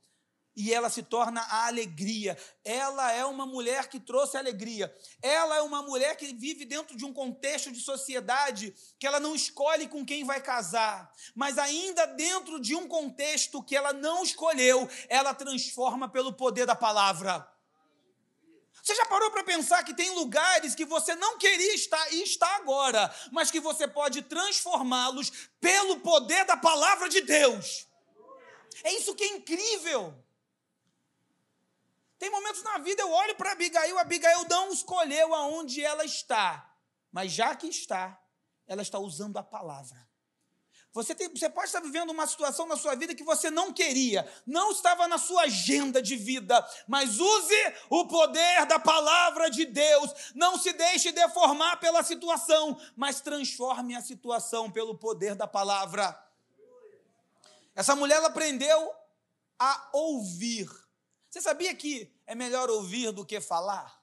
e 0.59 0.73
ela 0.73 0.89
se 0.89 1.01
torna 1.01 1.39
a 1.41 1.67
alegria. 1.67 2.37
Ela 2.65 3.13
é 3.13 3.23
uma 3.23 3.45
mulher 3.45 3.87
que 3.87 3.97
trouxe 3.97 4.35
alegria. 4.35 4.93
Ela 5.21 5.55
é 5.55 5.61
uma 5.61 5.81
mulher 5.81 6.17
que 6.17 6.33
vive 6.33 6.65
dentro 6.65 6.97
de 6.97 7.05
um 7.05 7.13
contexto 7.13 7.71
de 7.71 7.79
sociedade 7.79 8.75
que 8.99 9.07
ela 9.07 9.21
não 9.21 9.33
escolhe 9.33 9.87
com 9.87 10.05
quem 10.05 10.25
vai 10.25 10.41
casar, 10.41 11.09
mas 11.33 11.57
ainda 11.57 12.05
dentro 12.07 12.59
de 12.59 12.75
um 12.75 12.89
contexto 12.89 13.63
que 13.63 13.73
ela 13.73 13.93
não 13.93 14.21
escolheu, 14.21 14.89
ela 15.07 15.33
transforma 15.33 16.09
pelo 16.09 16.33
poder 16.33 16.65
da 16.65 16.75
palavra. 16.75 17.47
Você 18.89 18.95
já 18.95 19.05
parou 19.05 19.29
para 19.29 19.43
pensar 19.43 19.83
que 19.83 19.93
tem 19.93 20.09
lugares 20.15 20.73
que 20.73 20.83
você 20.83 21.13
não 21.13 21.37
queria 21.37 21.75
estar 21.75 22.11
e 22.11 22.23
está 22.23 22.55
agora, 22.55 23.13
mas 23.31 23.51
que 23.51 23.59
você 23.59 23.87
pode 23.87 24.23
transformá-los 24.23 25.31
pelo 25.61 25.99
poder 25.99 26.43
da 26.45 26.57
palavra 26.57 27.07
de 27.07 27.21
Deus? 27.21 27.87
É 28.83 28.91
isso 28.93 29.13
que 29.13 29.23
é 29.23 29.27
incrível. 29.27 30.11
Tem 32.17 32.31
momentos 32.31 32.63
na 32.63 32.79
vida 32.79 33.03
eu 33.03 33.11
olho 33.11 33.35
para 33.35 33.51
Abigail, 33.51 33.99
Abigail 33.99 34.47
não 34.49 34.73
escolheu 34.73 35.35
aonde 35.35 35.85
ela 35.85 36.03
está, 36.03 36.75
mas 37.11 37.31
já 37.31 37.55
que 37.55 37.67
está, 37.67 38.19
ela 38.65 38.81
está 38.81 38.97
usando 38.97 39.37
a 39.37 39.43
palavra. 39.43 40.08
Você, 40.91 41.13
tem, 41.13 41.29
você 41.29 41.47
pode 41.47 41.67
estar 41.67 41.81
vivendo 41.81 42.09
uma 42.09 42.25
situação 42.25 42.65
na 42.65 42.75
sua 42.75 42.95
vida 42.95 43.13
que 43.13 43.23
você 43.23 43.51
não 43.51 43.71
queria, 43.71 44.27
não 44.45 44.71
estava 44.71 45.07
na 45.07 45.19
sua 45.19 45.43
agenda 45.43 46.01
de 46.01 46.15
vida, 46.15 46.67
mas 46.87 47.19
use 47.19 47.73
o 47.91 48.07
poder 48.07 48.65
da 48.65 48.79
palavra 48.79 49.49
de 49.49 49.65
Deus. 49.65 50.31
Não 50.33 50.57
se 50.57 50.73
deixe 50.73 51.11
deformar 51.11 51.79
pela 51.79 52.01
situação, 52.01 52.79
mas 52.95 53.21
transforme 53.21 53.95
a 53.95 54.01
situação 54.01 54.71
pelo 54.71 54.97
poder 54.97 55.35
da 55.35 55.45
palavra. 55.45 56.19
Essa 57.75 57.95
mulher 57.95 58.23
aprendeu 58.23 58.91
a 59.59 59.89
ouvir. 59.93 60.67
Você 61.29 61.39
sabia 61.39 61.75
que 61.75 62.11
é 62.25 62.33
melhor 62.33 62.67
ouvir 62.67 63.11
do 63.11 63.23
que 63.23 63.39
falar? 63.39 64.01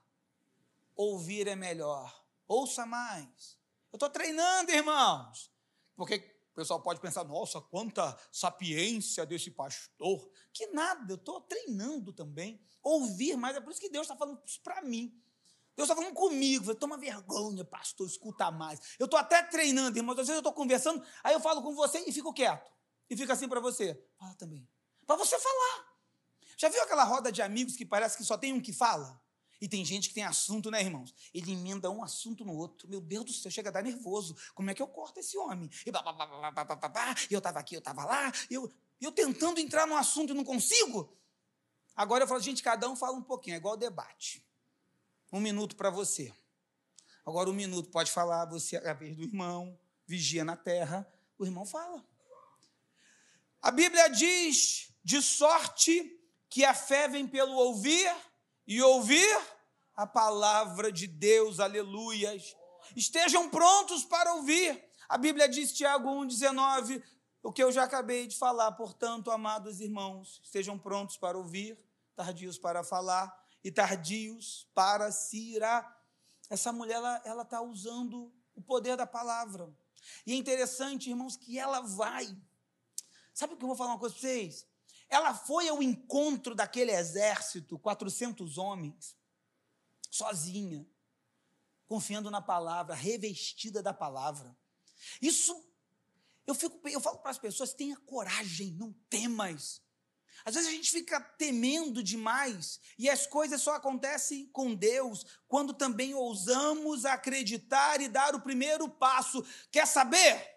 Ouvir 0.95 1.49
é 1.49 1.57
melhor. 1.57 2.25
Ouça 2.47 2.87
mais. 2.87 3.59
Eu 3.93 3.97
estou 3.97 4.09
treinando, 4.09 4.71
irmãos. 4.71 5.51
Porque 5.97 6.36
pessoal 6.57 6.81
pode 6.81 7.01
pensar, 7.01 7.23
nossa, 7.25 7.61
quanta 7.61 8.19
sapiência 8.33 9.27
desse 9.27 9.51
pastor. 9.51 10.29
Que 10.53 10.69
nada, 10.69 11.13
eu 11.13 11.17
estou 11.17 11.41
treinando 11.43 12.13
também. 12.13 12.59
Ouvir 12.83 13.37
mais, 13.37 13.55
é 13.55 13.61
por 13.61 13.71
isso 13.71 13.81
que 13.81 13.91
Deus 13.91 14.07
está 14.07 14.17
falando 14.17 14.41
isso 14.45 14.61
para 14.63 14.81
mim. 14.81 15.15
Deus 15.77 15.89
está 15.89 15.95
falando 15.95 16.15
comigo, 16.15 16.75
toma 16.75 16.97
vergonha, 16.97 17.63
pastor, 17.63 18.07
escuta 18.07 18.51
mais. 18.51 18.81
Eu 18.99 19.05
estou 19.05 19.21
até 19.21 19.43
treinando, 19.43 19.99
irmãos. 19.99 20.13
Às 20.13 20.29
vezes 20.29 20.37
eu 20.37 20.39
estou 20.39 20.55
conversando, 20.55 21.05
aí 21.23 21.35
eu 21.35 21.41
falo 21.41 21.63
com 21.63 21.75
você 21.75 22.03
e 22.07 22.11
fico 22.11 22.33
quieto. 22.33 22.73
E 23.11 23.17
fica 23.17 23.35
assim 23.35 23.47
para 23.47 23.61
você. 23.61 24.03
Fala 24.19 24.35
também. 24.37 24.67
Para 25.07 25.17
você 25.17 25.39
falar. 25.39 25.97
Já 26.57 26.71
viu 26.71 26.83
aquela 26.83 27.05
roda 27.05 27.31
de 27.31 27.43
amigos 27.43 27.77
que 27.77 27.85
parece 27.85 28.17
que 28.17 28.25
só 28.25 28.39
tem 28.39 28.55
um 28.55 28.61
que 28.61 28.73
fala? 28.73 29.21
E 29.61 29.69
tem 29.69 29.85
gente 29.85 30.09
que 30.09 30.15
tem 30.15 30.25
assunto, 30.25 30.71
né, 30.71 30.81
irmãos? 30.81 31.15
Ele 31.33 31.53
emenda 31.53 31.91
um 31.91 32.03
assunto 32.03 32.45
no 32.45 32.55
outro. 32.55 32.89
Meu 32.89 33.01
Deus 33.01 33.25
do 33.25 33.33
céu, 33.33 33.51
chega 33.51 33.71
a 33.71 33.73
dar 33.73 33.83
nervoso. 33.83 34.37
Como 34.55 34.71
é 34.71 34.75
que 34.75 34.83
eu 34.83 34.89
corto 34.89 35.21
esse 35.21 35.37
homem? 35.39 35.71
E 35.85 35.91
blá, 35.91 36.03
blá, 36.03 36.51
blá, 36.51 36.77
blá, 36.77 37.15
eu 37.31 37.39
estava 37.39 37.59
aqui, 37.59 37.75
eu 37.75 37.79
estava 37.79 38.05
lá, 38.05 38.33
eu, 38.51 38.71
eu 39.01 39.13
tentando 39.13 39.59
entrar 39.59 39.87
no 39.87 39.97
assunto 39.97 40.31
e 40.31 40.35
não 40.35 40.45
consigo. 40.45 41.17
Agora 41.95 42.25
eu 42.25 42.29
falo, 42.29 42.41
gente, 42.41 42.63
cada 42.63 42.89
um 42.89 42.95
fala 42.95 43.17
um 43.17 43.23
pouquinho, 43.23 43.55
é 43.55 43.57
igual 43.57 43.77
debate. 43.77 44.45
Um 45.33 45.41
minuto 45.41 45.75
para 45.75 45.89
você. 45.89 46.33
Agora 47.25 47.49
um 47.49 47.55
minuto 47.55 47.91
pode 47.91 48.13
falar, 48.13 48.45
você 48.45 48.77
é 48.77 48.91
a 48.91 48.95
vez 48.95 49.17
do 49.17 49.23
irmão, 49.23 49.79
vigia 50.07 50.45
na 50.45 50.57
terra, 50.57 51.11
o 51.39 51.45
irmão 51.45 51.65
fala. 51.65 52.05
A 53.61 53.71
Bíblia 53.71 54.09
diz 54.09 54.93
de 55.03 55.21
sorte 55.23 56.13
que 56.49 56.65
a 56.65 56.75
fé 56.75 57.09
vem 57.09 57.27
pelo 57.27 57.53
ouvir 57.53 58.15
e 58.67 58.83
ouvir 58.83 59.39
a 59.95 60.07
palavra 60.07 60.91
de 60.91 61.07
Deus, 61.07 61.61
aleluias. 61.61 62.57
Estejam 62.95 63.49
prontos 63.49 64.05
para 64.05 64.35
ouvir. 64.35 64.85
A 65.09 65.17
Bíblia 65.17 65.49
diz, 65.49 65.73
Tiago 65.73 66.09
1,19, 66.09 67.03
o 67.43 67.53
que 67.53 67.63
eu 67.63 67.71
já 67.71 67.85
acabei 67.85 68.27
de 68.27 68.37
falar. 68.37 68.73
Portanto, 68.73 69.31
amados 69.31 69.81
irmãos, 69.81 70.41
estejam 70.43 70.79
prontos 70.79 71.17
para 71.17 71.39
ouvir, 71.39 71.79
tardios 72.15 72.59
para 72.59 72.83
falar 72.83 73.33
e 73.63 73.71
tardios 73.71 74.69
para 74.75 75.13
se 75.13 75.55
irá. 75.55 75.97
Essa 76.51 76.73
mulher, 76.73 77.01
ela 77.25 77.43
está 77.43 77.61
usando 77.61 78.33
o 78.55 78.61
poder 78.61 78.97
da 78.97 79.07
palavra. 79.07 79.73
E 80.27 80.33
é 80.33 80.37
interessante, 80.37 81.11
irmãos, 81.11 81.37
que 81.37 81.59
ela 81.59 81.81
vai. 81.81 82.37
Sabe 83.33 83.55
o 83.55 83.57
que 83.57 83.65
eu 83.65 83.69
vou 83.69 83.77
falar 83.77 83.91
uma 83.91 83.99
coisa 83.99 84.15
para 84.15 84.23
vocês? 84.23 84.67
Ela 85.09 85.35
foi 85.35 85.69
ao 85.69 85.83
encontro 85.83 86.55
daquele 86.55 86.91
exército, 86.91 87.79
400 87.79 88.59
homens, 88.59 89.17
sozinha, 90.11 90.87
confiando 91.87 92.31
na 92.31 92.43
palavra, 92.43 92.95
revestida 92.95 93.83
da 93.83 93.95
palavra. 93.95 94.57
Isso, 95.23 95.65
eu, 96.47 96.55
fico, 96.55 96.81
eu 96.89 97.01
falo 97.01 97.19
para 97.19 97.31
as 97.31 97.39
pessoas: 97.39 97.73
tenha 97.73 97.97
coragem, 97.99 98.73
não 98.73 98.93
temas. 99.09 99.81
Às 100.45 100.55
vezes 100.55 100.69
a 100.69 100.73
gente 100.73 100.91
fica 100.91 101.19
temendo 101.21 102.03
demais 102.03 102.79
e 102.99 103.09
as 103.09 103.27
coisas 103.27 103.63
só 103.63 103.75
acontecem 103.75 104.47
com 104.49 104.75
Deus 104.75 105.25
quando 105.49 105.73
também 105.73 106.15
ousamos 106.15 107.05
acreditar 107.05 108.01
e 108.01 108.09
dar 108.09 108.35
o 108.35 108.41
primeiro 108.41 108.89
passo. 108.89 109.45
Quer 109.71 109.87
saber? 109.87 110.55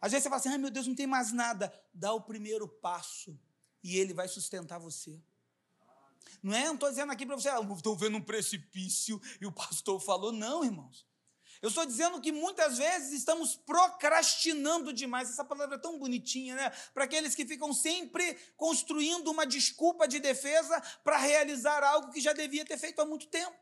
Às 0.00 0.12
vezes 0.12 0.22
você 0.22 0.30
fala 0.30 0.40
assim: 0.40 0.48
ai 0.48 0.58
meu 0.58 0.70
Deus, 0.70 0.86
não 0.86 0.94
tem 0.94 1.06
mais 1.06 1.32
nada. 1.32 1.72
Dá 1.92 2.12
o 2.12 2.22
primeiro 2.22 2.68
passo 2.68 3.38
e 3.82 3.98
ele 3.98 4.12
vai 4.12 4.28
sustentar 4.28 4.78
você. 4.78 5.20
Não 6.42 6.54
é? 6.54 6.64
Não 6.64 6.74
estou 6.74 6.88
dizendo 6.88 7.12
aqui 7.12 7.26
para 7.26 7.36
você, 7.36 7.48
ah, 7.48 7.60
estou 7.74 7.96
vendo 7.96 8.16
um 8.16 8.22
precipício 8.22 9.20
e 9.40 9.46
o 9.46 9.52
pastor 9.52 10.00
falou. 10.00 10.32
Não, 10.32 10.64
irmãos. 10.64 11.06
Eu 11.60 11.68
estou 11.68 11.84
dizendo 11.84 12.20
que 12.22 12.32
muitas 12.32 12.78
vezes 12.78 13.12
estamos 13.12 13.54
procrastinando 13.54 14.94
demais. 14.94 15.28
Essa 15.28 15.44
palavra 15.44 15.76
é 15.76 15.78
tão 15.78 15.98
bonitinha, 15.98 16.54
né? 16.54 16.70
Para 16.94 17.04
aqueles 17.04 17.34
que 17.34 17.44
ficam 17.44 17.74
sempre 17.74 18.34
construindo 18.56 19.28
uma 19.30 19.46
desculpa 19.46 20.08
de 20.08 20.18
defesa 20.20 20.80
para 21.04 21.18
realizar 21.18 21.82
algo 21.82 22.10
que 22.10 22.20
já 22.20 22.32
devia 22.32 22.64
ter 22.64 22.78
feito 22.78 23.00
há 23.00 23.04
muito 23.04 23.26
tempo. 23.26 23.58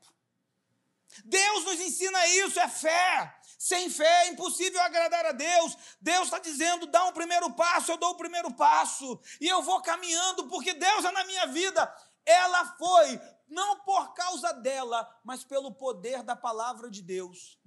Deus 1.25 1.65
nos 1.65 1.81
ensina 1.81 2.27
isso, 2.29 2.59
é 2.61 2.69
fé. 2.69 3.35
Sem 3.59 3.91
fé 3.91 4.27
é 4.27 4.29
impossível 4.29 4.81
agradar 4.81 5.27
a 5.27 5.33
Deus. 5.33 5.77
Deus 6.01 6.25
está 6.25 6.39
dizendo: 6.39 6.87
dá 6.87 7.05
um 7.07 7.13
primeiro 7.13 7.53
passo, 7.55 7.91
eu 7.91 7.97
dou 7.97 8.11
o 8.11 8.17
primeiro 8.17 8.53
passo. 8.55 9.21
E 9.41 9.49
eu 9.49 9.63
vou 9.63 9.83
caminhando, 9.83 10.49
porque 10.49 10.73
Deus 10.75 11.05
é 11.05 11.11
na 11.11 11.25
minha 11.25 11.47
vida. 11.47 11.93
Ela 12.25 12.77
foi, 12.77 13.21
não 13.49 13.81
por 13.81 14.15
causa 14.15 14.53
dela, 14.53 15.09
mas 15.25 15.43
pelo 15.43 15.73
poder 15.75 16.23
da 16.23 16.37
palavra 16.37 16.89
de 16.89 17.03
Deus. 17.03 17.59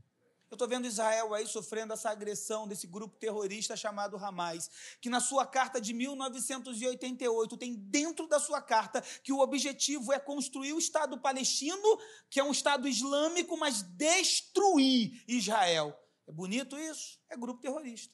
Eu 0.52 0.56
estou 0.56 0.68
vendo 0.68 0.86
Israel 0.86 1.34
aí 1.34 1.48
sofrendo 1.48 1.94
essa 1.94 2.10
agressão 2.10 2.68
desse 2.68 2.86
grupo 2.86 3.18
terrorista 3.18 3.78
chamado 3.78 4.18
Hamas, 4.18 4.70
que 5.00 5.10
na 5.10 5.22
sua 5.22 5.46
carta 5.46 5.80
de 5.80 5.94
1988 5.94 7.56
tem 7.56 7.74
dentro 7.74 8.28
da 8.28 8.38
sua 8.38 8.62
carta 8.62 9.02
que 9.24 9.32
o 9.32 9.40
objetivo 9.40 10.12
é 10.12 10.20
construir 10.20 10.74
o 10.74 10.78
Estado 10.78 11.18
palestino, 11.18 11.98
que 12.30 12.38
é 12.38 12.44
um 12.44 12.52
Estado 12.52 12.86
islâmico, 12.86 13.56
mas 13.56 13.82
destruir 13.82 15.24
Israel. 15.26 15.98
É 16.28 16.34
bonito 16.34 16.78
isso? 16.78 17.18
É 17.30 17.38
grupo 17.38 17.62
terrorista. 17.62 18.14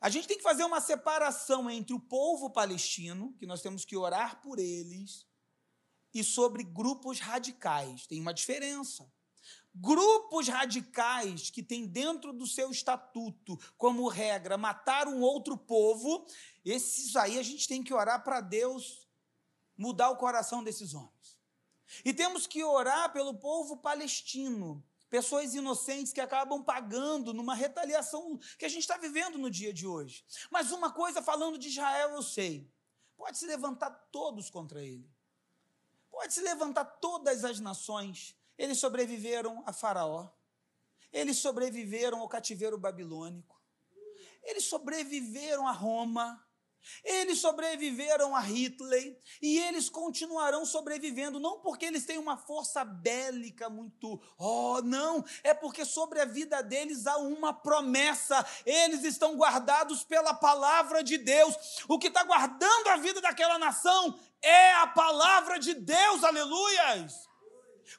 A 0.00 0.10
gente 0.10 0.26
tem 0.26 0.36
que 0.36 0.42
fazer 0.42 0.64
uma 0.64 0.80
separação 0.80 1.70
entre 1.70 1.94
o 1.94 2.00
povo 2.00 2.50
palestino, 2.50 3.32
que 3.38 3.46
nós 3.46 3.62
temos 3.62 3.84
que 3.84 3.96
orar 3.96 4.42
por 4.42 4.58
eles, 4.58 5.28
e 6.12 6.24
sobre 6.24 6.64
grupos 6.64 7.20
radicais. 7.20 8.04
Tem 8.08 8.20
uma 8.20 8.34
diferença. 8.34 9.08
Grupos 9.72 10.48
radicais 10.48 11.48
que 11.48 11.62
têm 11.62 11.86
dentro 11.86 12.32
do 12.32 12.46
seu 12.46 12.70
estatuto 12.70 13.56
como 13.78 14.08
regra 14.08 14.58
matar 14.58 15.06
um 15.06 15.20
outro 15.20 15.56
povo, 15.56 16.26
esses 16.64 17.14
aí 17.14 17.38
a 17.38 17.42
gente 17.42 17.68
tem 17.68 17.82
que 17.82 17.94
orar 17.94 18.24
para 18.24 18.40
Deus 18.40 19.08
mudar 19.76 20.10
o 20.10 20.16
coração 20.16 20.62
desses 20.62 20.92
homens. 20.92 21.38
E 22.04 22.12
temos 22.12 22.46
que 22.46 22.62
orar 22.62 23.12
pelo 23.12 23.34
povo 23.34 23.76
palestino, 23.76 24.84
pessoas 25.08 25.54
inocentes 25.54 26.12
que 26.12 26.20
acabam 26.20 26.62
pagando 26.62 27.32
numa 27.32 27.54
retaliação 27.54 28.38
que 28.58 28.64
a 28.64 28.68
gente 28.68 28.82
está 28.82 28.96
vivendo 28.96 29.38
no 29.38 29.50
dia 29.50 29.72
de 29.72 29.86
hoje. 29.86 30.24
Mas 30.50 30.70
uma 30.70 30.92
coisa, 30.92 31.22
falando 31.22 31.58
de 31.58 31.68
Israel, 31.68 32.10
eu 32.10 32.22
sei: 32.22 32.70
pode 33.16 33.38
se 33.38 33.46
levantar 33.46 33.90
todos 34.12 34.50
contra 34.50 34.82
ele, 34.82 35.10
pode 36.10 36.32
se 36.32 36.40
levantar 36.40 36.84
todas 36.84 37.44
as 37.44 37.58
nações, 37.58 38.36
eles 38.60 38.78
sobreviveram 38.78 39.62
a 39.64 39.72
Faraó. 39.72 40.28
Eles 41.10 41.38
sobreviveram 41.38 42.20
ao 42.20 42.28
cativeiro 42.28 42.76
babilônico. 42.76 43.58
Eles 44.42 44.64
sobreviveram 44.64 45.66
a 45.66 45.72
Roma. 45.72 46.46
Eles 47.02 47.38
sobreviveram 47.38 48.36
a 48.36 48.40
Hitler 48.40 49.18
e 49.40 49.58
eles 49.60 49.88
continuarão 49.88 50.66
sobrevivendo, 50.66 51.40
não 51.40 51.60
porque 51.60 51.86
eles 51.86 52.04
têm 52.04 52.18
uma 52.18 52.36
força 52.38 52.84
bélica 52.84 53.68
muito, 53.68 54.18
oh, 54.38 54.80
não, 54.82 55.22
é 55.44 55.52
porque 55.52 55.84
sobre 55.84 56.20
a 56.20 56.24
vida 56.24 56.62
deles 56.62 57.06
há 57.06 57.18
uma 57.18 57.52
promessa, 57.52 58.46
eles 58.64 59.04
estão 59.04 59.36
guardados 59.36 60.04
pela 60.04 60.32
palavra 60.32 61.04
de 61.04 61.18
Deus. 61.18 61.84
O 61.86 61.98
que 61.98 62.08
está 62.08 62.24
guardando 62.24 62.88
a 62.88 62.96
vida 62.96 63.20
daquela 63.20 63.58
nação 63.58 64.18
é 64.40 64.72
a 64.76 64.86
palavra 64.86 65.58
de 65.58 65.74
Deus, 65.74 66.24
aleluias. 66.24 67.29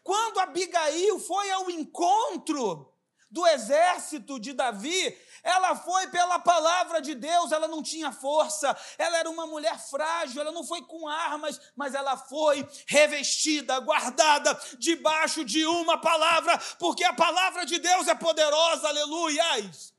Quando 0.03 0.39
Abigail 0.39 1.19
foi 1.19 1.51
ao 1.51 1.69
encontro 1.69 2.91
do 3.31 3.47
exército 3.47 4.37
de 4.37 4.51
Davi, 4.51 5.17
ela 5.41 5.73
foi 5.75 6.07
pela 6.07 6.37
palavra 6.37 7.01
de 7.01 7.15
Deus, 7.15 7.53
ela 7.53 7.67
não 7.67 7.81
tinha 7.81 8.11
força, 8.11 8.77
ela 8.97 9.17
era 9.17 9.29
uma 9.29 9.47
mulher 9.47 9.79
frágil, 9.79 10.41
ela 10.41 10.51
não 10.51 10.65
foi 10.65 10.81
com 10.81 11.07
armas, 11.07 11.59
mas 11.75 11.95
ela 11.95 12.17
foi 12.17 12.67
revestida, 12.85 13.79
guardada 13.79 14.53
debaixo 14.77 15.45
de 15.45 15.65
uma 15.65 15.97
palavra, 15.97 16.57
porque 16.77 17.05
a 17.05 17.13
palavra 17.13 17.65
de 17.65 17.79
Deus 17.79 18.07
é 18.09 18.15
poderosa, 18.15 18.89
aleluias. 18.89 19.93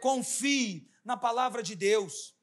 Confie 0.00 0.90
na 1.04 1.16
palavra 1.16 1.62
de 1.62 1.76
Deus. 1.76 2.34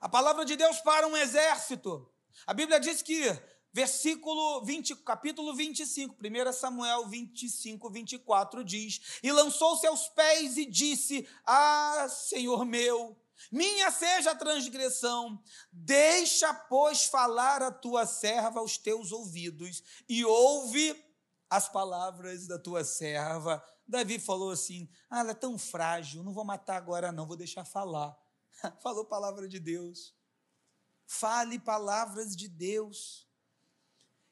A 0.00 0.08
palavra 0.08 0.44
de 0.44 0.56
Deus 0.56 0.78
para 0.80 1.06
um 1.08 1.16
exército. 1.16 2.08
A 2.46 2.54
Bíblia 2.54 2.80
diz 2.80 3.02
que 3.02 3.28
versículo 3.72 4.64
20, 4.64 4.96
capítulo 4.96 5.54
25, 5.54 6.16
1 6.16 6.52
Samuel 6.52 7.08
25, 7.08 7.90
24 7.90 8.64
diz: 8.64 9.18
E 9.22 9.30
lançou-se 9.32 9.86
aos 9.86 10.08
pés 10.08 10.56
e 10.56 10.66
disse: 10.66 11.28
Ah, 11.46 12.06
Senhor 12.08 12.64
meu, 12.64 13.16
minha 13.50 13.90
seja 13.90 14.32
a 14.32 14.36
transgressão, 14.36 15.42
deixa, 15.72 16.52
pois, 16.52 17.04
falar 17.04 17.62
a 17.62 17.72
tua 17.72 18.06
serva 18.06 18.60
aos 18.60 18.76
teus 18.76 19.12
ouvidos, 19.12 19.82
e 20.08 20.24
ouve 20.24 20.94
as 21.48 21.68
palavras 21.68 22.46
da 22.46 22.58
tua 22.58 22.84
serva. 22.84 23.62
Davi 23.86 24.18
falou 24.18 24.50
assim: 24.50 24.88
Ah, 25.08 25.20
ela 25.20 25.30
é 25.30 25.34
tão 25.34 25.58
frágil, 25.58 26.22
não 26.22 26.32
vou 26.32 26.44
matar 26.44 26.76
agora, 26.76 27.10
não, 27.10 27.26
vou 27.26 27.36
deixar 27.36 27.64
falar. 27.64 28.16
Falou 28.82 29.04
palavra 29.04 29.48
de 29.48 29.58
Deus. 29.58 30.14
Fale 31.06 31.58
palavras 31.58 32.36
de 32.36 32.46
Deus. 32.46 33.29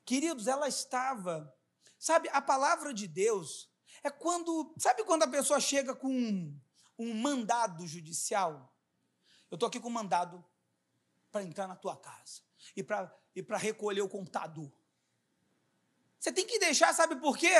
Queridos, 0.08 0.46
ela 0.46 0.66
estava. 0.66 1.54
Sabe, 1.98 2.30
a 2.32 2.40
palavra 2.40 2.94
de 2.94 3.06
Deus 3.06 3.68
é 4.02 4.08
quando. 4.08 4.74
Sabe 4.78 5.04
quando 5.04 5.24
a 5.24 5.28
pessoa 5.28 5.60
chega 5.60 5.94
com 5.94 6.08
um, 6.08 6.58
um 6.98 7.12
mandado 7.12 7.86
judicial? 7.86 8.74
Eu 9.50 9.56
estou 9.56 9.66
aqui 9.66 9.78
com 9.78 9.88
um 9.88 9.92
mandado 9.92 10.42
para 11.30 11.42
entrar 11.42 11.68
na 11.68 11.76
tua 11.76 11.94
casa 11.94 12.40
e 12.74 12.82
para 12.82 13.14
e 13.36 13.44
recolher 13.58 14.00
o 14.00 14.08
computador. 14.08 14.72
Você 16.18 16.32
tem 16.32 16.46
que 16.46 16.58
deixar, 16.58 16.94
sabe 16.94 17.16
por 17.16 17.36
quê? 17.36 17.54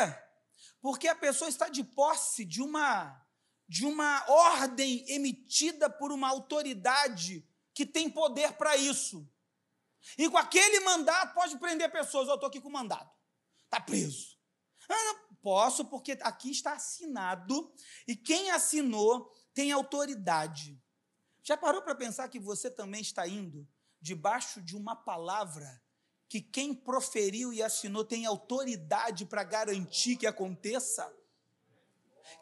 Porque 0.81 1.07
a 1.07 1.15
pessoa 1.15 1.51
está 1.51 1.69
de 1.69 1.85
posse 1.85 2.47
de 2.47 2.63
uma 2.63 3.27
de 3.69 3.85
uma 3.85 4.25
ordem 4.27 5.05
emitida 5.11 5.91
por 5.91 6.11
uma 6.11 6.31
autoridade 6.31 7.47
que 7.75 7.85
tem 7.85 8.09
poder 8.09 8.55
para 8.55 8.75
isso. 8.75 9.31
E 10.17 10.29
com 10.29 10.39
aquele 10.39 10.81
mandato 10.81 11.35
pode 11.35 11.59
prender 11.59 11.91
pessoas. 11.91 12.29
Eu 12.29 12.35
estou 12.35 12.49
aqui 12.49 12.61
com 12.61 12.71
mandado. 12.71 13.11
Está 13.65 13.81
preso. 13.81 14.39
Ah, 14.89 15.05
não 15.05 15.37
posso, 15.43 15.85
porque 15.85 16.19
aqui 16.23 16.51
está 16.51 16.73
assinado. 16.73 17.73
E 18.07 18.17
quem 18.17 18.51
assinou 18.51 19.33
tem 19.53 19.73
autoridade. 19.73 20.81
Já 21.43 21.57
parou 21.57 21.83
para 21.83 21.95
pensar 21.95 22.29
que 22.29 22.39
você 22.39 22.71
também 22.71 23.01
está 23.01 23.27
indo 23.27 23.67
debaixo 24.01 24.63
de 24.63 24.77
uma 24.77 24.95
palavra 24.95 25.83
que 26.29 26.41
quem 26.41 26.75
proferiu 26.75 27.53
e 27.53 27.63
assinou 27.63 28.05
tem 28.05 28.27
autoridade 28.27 29.25
para 29.25 29.43
garantir 29.43 30.17
que 30.17 30.27
aconteça? 30.27 31.11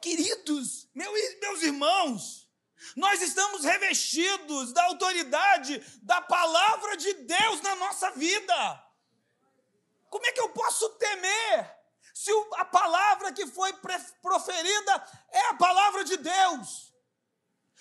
Queridos, 0.02 0.88
meus 0.92 1.62
irmãos, 1.62 2.45
nós 2.94 3.20
estamos 3.22 3.64
revestidos 3.64 4.72
da 4.72 4.84
autoridade 4.84 5.78
da 6.02 6.20
palavra 6.20 6.96
de 6.96 7.12
Deus 7.14 7.60
na 7.62 7.74
nossa 7.76 8.10
vida. 8.12 8.84
Como 10.08 10.26
é 10.26 10.32
que 10.32 10.40
eu 10.40 10.48
posso 10.50 10.88
temer 10.90 11.76
se 12.14 12.30
a 12.54 12.64
palavra 12.64 13.32
que 13.32 13.46
foi 13.46 13.72
proferida 14.22 15.08
é 15.30 15.48
a 15.48 15.54
palavra 15.54 16.04
de 16.04 16.16
Deus? 16.16 16.95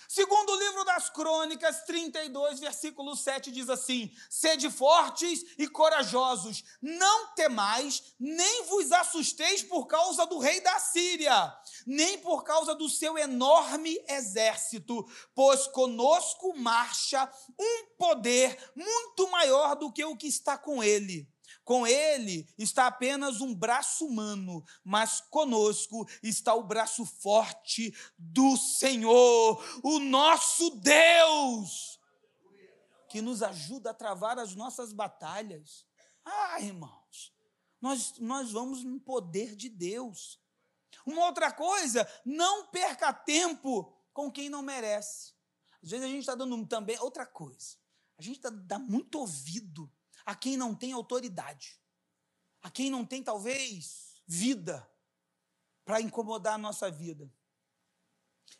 Segundo 0.08 0.50
o 0.50 0.58
livro 0.58 0.84
das 0.84 1.10
Crônicas 1.10 1.82
32, 1.84 2.60
versículo 2.60 3.16
7 3.16 3.50
diz 3.50 3.68
assim: 3.68 4.10
Sede 4.30 4.70
fortes 4.70 5.44
e 5.58 5.66
corajosos, 5.66 6.62
não 6.80 7.34
temais, 7.34 8.14
nem 8.18 8.64
vos 8.64 8.92
assusteis 8.92 9.62
por 9.62 9.86
causa 9.86 10.26
do 10.26 10.38
rei 10.38 10.60
da 10.60 10.78
Síria, 10.78 11.52
nem 11.86 12.18
por 12.18 12.44
causa 12.44 12.74
do 12.74 12.88
seu 12.88 13.18
enorme 13.18 13.98
exército, 14.08 15.06
pois 15.34 15.66
conosco 15.66 16.56
marcha 16.56 17.30
um 17.58 17.96
poder 17.98 18.56
muito 18.74 19.30
maior 19.30 19.74
do 19.76 19.92
que 19.92 20.04
o 20.04 20.16
que 20.16 20.28
está 20.28 20.56
com 20.56 20.82
ele. 20.82 21.28
Com 21.66 21.84
ele 21.84 22.48
está 22.56 22.86
apenas 22.86 23.40
um 23.40 23.52
braço 23.52 24.06
humano, 24.06 24.64
mas 24.84 25.20
conosco 25.20 26.08
está 26.22 26.54
o 26.54 26.62
braço 26.62 27.04
forte 27.04 27.92
do 28.16 28.56
Senhor, 28.56 29.80
o 29.82 29.98
nosso 29.98 30.70
Deus, 30.76 31.98
que 33.08 33.20
nos 33.20 33.42
ajuda 33.42 33.90
a 33.90 33.94
travar 33.94 34.38
as 34.38 34.54
nossas 34.54 34.92
batalhas. 34.92 35.84
Ah, 36.24 36.60
irmãos, 36.60 37.34
nós, 37.80 38.16
nós 38.20 38.52
vamos 38.52 38.84
no 38.84 39.00
poder 39.00 39.56
de 39.56 39.68
Deus. 39.68 40.40
Uma 41.04 41.24
outra 41.26 41.50
coisa, 41.50 42.08
não 42.24 42.68
perca 42.68 43.12
tempo 43.12 43.92
com 44.12 44.30
quem 44.30 44.48
não 44.48 44.62
merece. 44.62 45.34
Às 45.82 45.90
vezes 45.90 46.06
a 46.06 46.08
gente 46.08 46.20
está 46.20 46.36
dando 46.36 46.64
também 46.68 46.96
outra 47.00 47.26
coisa. 47.26 47.76
A 48.16 48.22
gente 48.22 48.38
dá, 48.40 48.50
dá 48.50 48.78
muito 48.78 49.18
ouvido 49.18 49.92
a 50.26 50.34
quem 50.34 50.56
não 50.56 50.74
tem 50.74 50.92
autoridade, 50.92 51.80
a 52.60 52.68
quem 52.68 52.90
não 52.90 53.06
tem 53.06 53.22
talvez 53.22 54.20
vida. 54.26 54.86
para 55.84 56.00
incomodar 56.00 56.54
a 56.54 56.58
nossa 56.58 56.90
vida. 56.90 57.32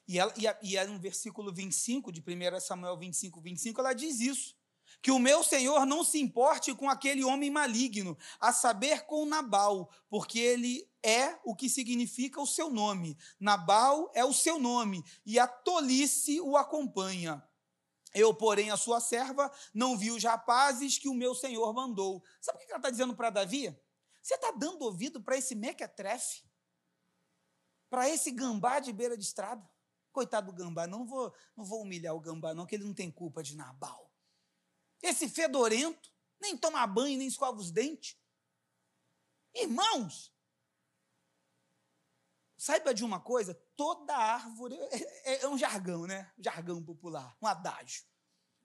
E, 0.07 0.17
ela, 0.17 0.33
e, 0.37 0.47
a, 0.47 0.57
e 0.63 0.85
no 0.85 0.97
versículo 0.97 1.53
25, 1.53 2.13
de 2.13 2.21
1 2.21 2.61
Samuel 2.61 2.97
25, 2.97 3.41
25, 3.41 3.81
ela 3.81 3.93
diz 3.93 4.21
isso. 4.21 4.55
Que 5.03 5.11
o 5.11 5.19
meu 5.19 5.43
Senhor 5.43 5.85
não 5.85 6.05
se 6.05 6.21
importe 6.21 6.73
com 6.73 6.89
aquele 6.89 7.25
homem 7.25 7.51
maligno, 7.51 8.17
a 8.41 8.53
saber, 8.53 9.07
com 9.07 9.27
Nabal, 9.27 9.91
porque 10.09 10.39
ele 10.39 10.89
é 11.03 11.39
o 11.45 11.55
que 11.55 11.69
significa 11.69 12.41
o 12.41 12.47
seu 12.47 12.71
nome. 12.71 13.19
Nabal 13.39 14.11
é 14.15 14.25
o 14.25 14.33
seu 14.33 14.59
nome, 14.59 15.05
e 15.25 15.39
a 15.39 15.47
tolice 15.47 16.41
o 16.41 16.57
acompanha. 16.57 17.46
Eu, 18.17 18.33
porém, 18.33 18.71
a 18.71 18.79
sua 18.79 18.99
serva, 18.99 19.53
não 19.75 19.99
vi 19.99 20.11
os 20.11 20.25
rapazes 20.25 20.97
que 20.97 21.07
o 21.07 21.13
meu 21.13 21.35
senhor 21.35 21.71
mandou. 21.75 22.25
Sabe 22.41 22.57
o 22.57 22.67
que 22.67 22.73
ela 22.73 22.79
está 22.79 22.89
dizendo 22.89 23.15
para 23.15 23.29
Davi? 23.29 23.79
Você 24.23 24.35
está 24.37 24.53
dando 24.53 24.81
ouvido 24.81 25.23
para 25.23 25.37
esse 25.37 25.55
mequetrefe? 25.55 26.43
Para 27.91 28.09
esse 28.09 28.31
gambá 28.31 28.81
de 28.81 28.91
beira 28.91 29.19
de 29.19 29.23
estrada? 29.23 29.63
Coitado 30.13 30.51
do 30.51 30.57
gambá, 30.57 30.87
não 30.87 31.05
vou, 31.05 31.31
não 31.55 31.63
vou 31.63 31.83
humilhar 31.83 32.15
o 32.15 32.21
gambá, 32.21 32.55
não, 32.55 32.65
que 32.65 32.77
ele 32.77 32.85
não 32.85 32.95
tem 32.95 33.11
culpa 33.11 33.43
de 33.43 33.55
Nabal. 33.55 34.11
Esse 35.03 35.29
fedorento, 35.29 36.11
nem 36.41 36.57
toma 36.57 36.87
banho, 36.87 37.19
nem 37.19 37.29
escova 37.29 37.61
os 37.61 37.71
dentes. 37.71 38.17
Irmãos, 39.55 40.35
saiba 42.57 42.95
de 42.95 43.05
uma 43.05 43.21
coisa: 43.21 43.55
toda 43.77 44.17
árvore 44.17 44.77
é, 44.77 45.33
é, 45.33 45.43
é 45.43 45.49
um 45.49 45.59
jargão, 45.59 46.07
né? 46.07 46.33
jargão 46.39 46.83
popular, 46.83 47.37
um 47.41 47.47
adágio. 47.47 48.05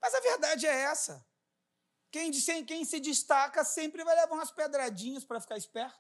Mas 0.02 0.14
a 0.14 0.20
verdade 0.20 0.66
é 0.66 0.82
essa. 0.82 1.26
Quem, 2.12 2.32
quem 2.66 2.84
se 2.84 3.00
destaca 3.00 3.64
sempre 3.64 4.04
vai 4.04 4.16
levar 4.16 4.34
umas 4.34 4.52
pedradinhas 4.52 5.24
para 5.24 5.40
ficar 5.40 5.58
esperto. 5.58 6.00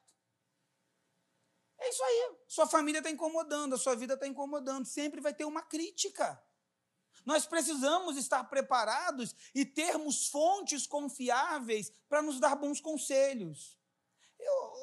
É 1.79 1.89
isso 1.89 2.03
aí. 2.03 2.37
Sua 2.47 2.67
família 2.67 2.99
está 2.99 3.09
incomodando, 3.09 3.75
a 3.75 3.77
sua 3.77 3.95
vida 3.95 4.13
está 4.13 4.27
incomodando. 4.27 4.85
Sempre 4.85 5.21
vai 5.21 5.33
ter 5.33 5.45
uma 5.45 5.61
crítica. 5.61 6.41
Nós 7.25 7.45
precisamos 7.45 8.17
estar 8.17 8.43
preparados 8.45 9.35
e 9.53 9.65
termos 9.65 10.27
fontes 10.27 10.85
confiáveis 10.85 11.91
para 12.09 12.21
nos 12.21 12.39
dar 12.39 12.55
bons 12.55 12.79
conselhos. 12.79 13.77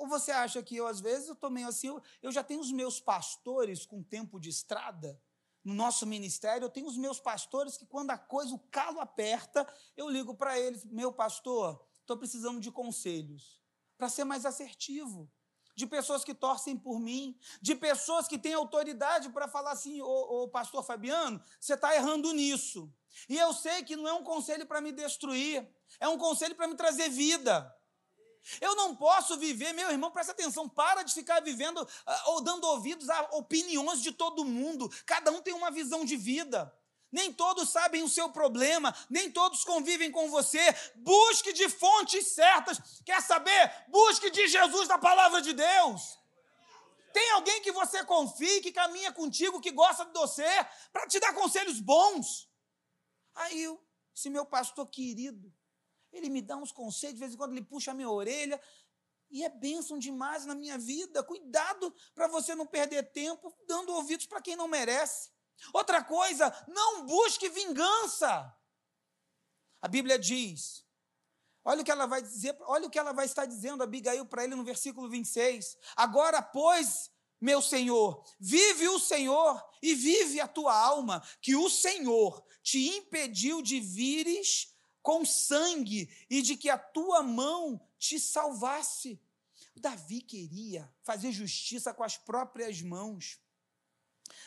Ou 0.01 0.09
você 0.09 0.31
acha 0.31 0.63
que 0.63 0.77
eu, 0.77 0.87
às 0.87 1.01
vezes, 1.01 1.29
eu 1.29 1.35
estou 1.35 1.51
meio 1.51 1.69
assim, 1.69 1.89
eu, 1.89 2.03
eu 2.23 2.33
já 2.33 2.43
tenho 2.43 2.61
os 2.61 2.71
meus 2.71 3.01
pastores 3.01 3.85
com 3.85 4.03
tempo 4.03 4.39
de 4.39 4.49
estrada, 4.49 5.21
no 5.65 5.75
nosso 5.75 6.07
ministério, 6.07 6.65
eu 6.65 6.71
tenho 6.71 6.87
os 6.87 6.97
meus 6.97 7.21
pastores 7.21 7.77
que, 7.77 7.85
quando 7.85 8.11
a 8.11 8.19
coisa, 8.19 8.55
o 8.55 8.59
calo 8.71 9.01
aperta, 9.01 9.67
eu 9.97 10.09
ligo 10.09 10.35
para 10.35 10.59
eles: 10.59 10.85
meu 10.85 11.13
pastor, 11.13 11.85
estou 12.01 12.17
precisando 12.17 12.61
de 12.61 12.71
conselhos 12.71 13.61
para 13.97 14.09
ser 14.09 14.25
mais 14.25 14.47
assertivo 14.47 15.31
de 15.79 15.87
pessoas 15.87 16.25
que 16.25 16.35
torcem 16.35 16.77
por 16.77 16.99
mim, 16.99 17.39
de 17.63 17.73
pessoas 17.75 18.27
que 18.27 18.37
têm 18.37 18.53
autoridade 18.53 19.29
para 19.29 19.47
falar 19.47 19.73
assim: 19.73 20.01
ô, 20.01 20.43
ô 20.43 20.49
pastor 20.49 20.83
Fabiano, 20.83 21.41
você 21.61 21.75
está 21.75 21.95
errando 21.95 22.33
nisso. 22.33 22.93
E 23.29 23.37
eu 23.37 23.53
sei 23.53 23.85
que 23.85 23.95
não 23.95 24.09
é 24.09 24.13
um 24.13 24.25
conselho 24.25 24.67
para 24.67 24.81
me 24.81 24.91
destruir, 24.91 25.69
é 26.01 26.09
um 26.09 26.19
conselho 26.19 26.57
para 26.57 26.67
me 26.67 26.75
trazer 26.75 27.09
vida. 27.09 27.73
Eu 28.61 28.75
não 28.75 28.97
posso 28.97 29.37
viver, 29.37 29.73
meu 29.73 29.91
irmão, 29.91 30.11
presta 30.11 30.33
atenção, 30.33 30.69
para 30.69 31.03
de 31.03 31.13
ficar 31.13 31.41
vivendo 31.41 31.79
uh, 31.79 32.31
ou 32.31 32.41
dando 32.41 32.65
ouvidos 32.65 33.09
a 33.09 33.21
opiniões 33.33 34.03
de 34.03 34.13
todo 34.13 34.45
mundo. 34.45 34.91
Cada 35.05 35.31
um 35.31 35.43
tem 35.43 35.55
uma 35.55 35.71
visão 35.71 36.05
de 36.05 36.17
vida. 36.17 36.73
Nem 37.11 37.33
todos 37.33 37.71
sabem 37.71 38.03
o 38.03 38.09
seu 38.09 38.29
problema, 38.31 38.95
nem 39.09 39.31
todos 39.31 39.65
convivem 39.65 40.11
com 40.11 40.29
você. 40.31 40.61
Busque 40.97 41.53
de 41.53 41.69
fontes 41.69 42.29
certas. 42.29 43.01
Quer 43.05 43.23
saber? 43.23 43.85
Busque 43.89 44.31
de 44.31 44.47
Jesus 44.47 44.89
da 44.89 44.99
palavra 44.99 45.41
de 45.41 45.55
Deus. 45.55 46.19
Tem 47.13 47.31
alguém 47.33 47.63
que 47.63 47.73
você 47.73 48.05
confie, 48.05 48.61
que 48.61 48.71
caminha 48.71 49.11
contigo, 49.13 49.61
que 49.61 49.71
gosta 49.71 50.05
de 50.05 50.13
você, 50.13 50.47
para 50.93 51.07
te 51.07 51.19
dar 51.19 51.33
conselhos 51.33 51.81
bons. 51.81 52.49
Aí, 53.35 53.67
esse 54.15 54.29
meu 54.29 54.45
pastor 54.45 54.87
querido, 54.89 55.53
ele 56.13 56.29
me 56.29 56.43
dá 56.43 56.57
uns 56.57 56.73
conselhos, 56.73 57.15
de 57.15 57.21
vez 57.21 57.35
em 57.35 57.37
quando 57.37 57.53
ele 57.53 57.65
puxa 57.65 57.91
a 57.91 57.95
minha 57.95 58.11
orelha, 58.11 58.61
e 59.31 59.45
é 59.45 59.49
bênção 59.49 59.99
demais 59.99 60.47
na 60.47 60.55
minha 60.55 60.79
vida. 60.79 61.23
Cuidado 61.23 61.95
para 62.15 62.27
você 62.29 62.55
não 62.55 62.67
perder 62.67 63.13
tempo 63.13 63.55
dando 63.67 63.93
ouvidos 63.95 64.27
para 64.27 64.41
quem 64.41 64.57
não 64.57 64.69
merece. 64.69 65.31
Outra 65.73 66.03
coisa, 66.03 66.55
não 66.69 67.05
busque 67.05 67.49
vingança. 67.49 68.55
A 69.81 69.89
Bíblia 69.89 70.19
diz, 70.19 70.85
olha 71.65 71.83
o 71.83 71.85
que 71.85 71.91
ela 71.91 72.07
vai 72.07 72.23
dizer, 72.23 72.57
olha 72.63 72.87
o 72.87 72.91
que 72.91 72.99
ela 72.99 73.13
vai 73.13 73.27
estar 73.27 73.45
dizendo, 73.45 73.83
Abigail, 73.83 74.25
para 74.27 74.45
ele 74.45 74.55
no 74.55 74.65
versículo 74.65 75.09
26. 75.09 75.77
Agora, 75.97 76.41
pois, 76.41 77.11
meu 77.41 77.61
Senhor, 77.61 78.25
vive 78.41 78.89
o 78.89 78.99
Senhor 78.99 79.63
e 79.83 79.95
vive 79.95 80.41
a 80.41 80.49
tua 80.49 80.75
alma, 80.75 81.23
que 81.41 81.55
o 81.55 81.69
Senhor 81.69 82.45
te 82.63 82.89
impediu 82.97 83.63
de 83.63 83.79
vires 83.79 84.75
com 85.03 85.25
sangue 85.25 86.09
e 86.29 86.43
de 86.43 86.57
que 86.57 86.69
a 86.69 86.79
tua 86.79 87.23
mão 87.23 87.81
te 87.99 88.19
salvasse. 88.19 89.21
Davi 89.77 90.21
queria 90.21 90.93
fazer 91.03 91.33
justiça 91.33 91.95
com 91.95 92.03
as 92.03 92.17
próprias 92.17 92.83
mãos. 92.83 93.39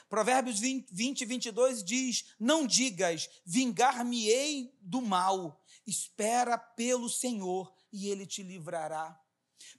Provérbios 0.09 0.59
20, 0.59 0.89
20 0.91 1.25
22 1.25 1.83
diz: 1.83 2.25
Não 2.39 2.67
digas, 2.67 3.29
vingar-me-ei 3.45 4.75
do 4.81 5.01
mal, 5.01 5.63
espera 5.87 6.57
pelo 6.57 7.09
Senhor 7.09 7.73
e 7.91 8.09
ele 8.09 8.25
te 8.25 8.43
livrará. 8.43 9.19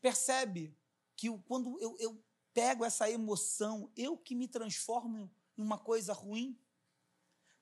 Percebe 0.00 0.76
que 1.16 1.28
quando 1.46 1.78
eu, 1.80 1.96
eu 1.98 2.24
pego 2.52 2.84
essa 2.84 3.10
emoção, 3.10 3.90
eu 3.96 4.16
que 4.16 4.34
me 4.34 4.48
transformo 4.48 5.30
em 5.56 5.62
uma 5.62 5.78
coisa 5.78 6.12
ruim? 6.12 6.58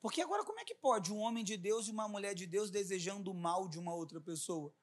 Porque 0.00 0.22
agora, 0.22 0.44
como 0.44 0.60
é 0.60 0.64
que 0.64 0.74
pode 0.74 1.12
um 1.12 1.18
homem 1.18 1.44
de 1.44 1.56
Deus 1.56 1.86
e 1.86 1.90
uma 1.90 2.08
mulher 2.08 2.34
de 2.34 2.46
Deus 2.46 2.70
desejando 2.70 3.30
o 3.30 3.34
mal 3.34 3.68
de 3.68 3.78
uma 3.78 3.94
outra 3.94 4.20
pessoa? 4.20 4.74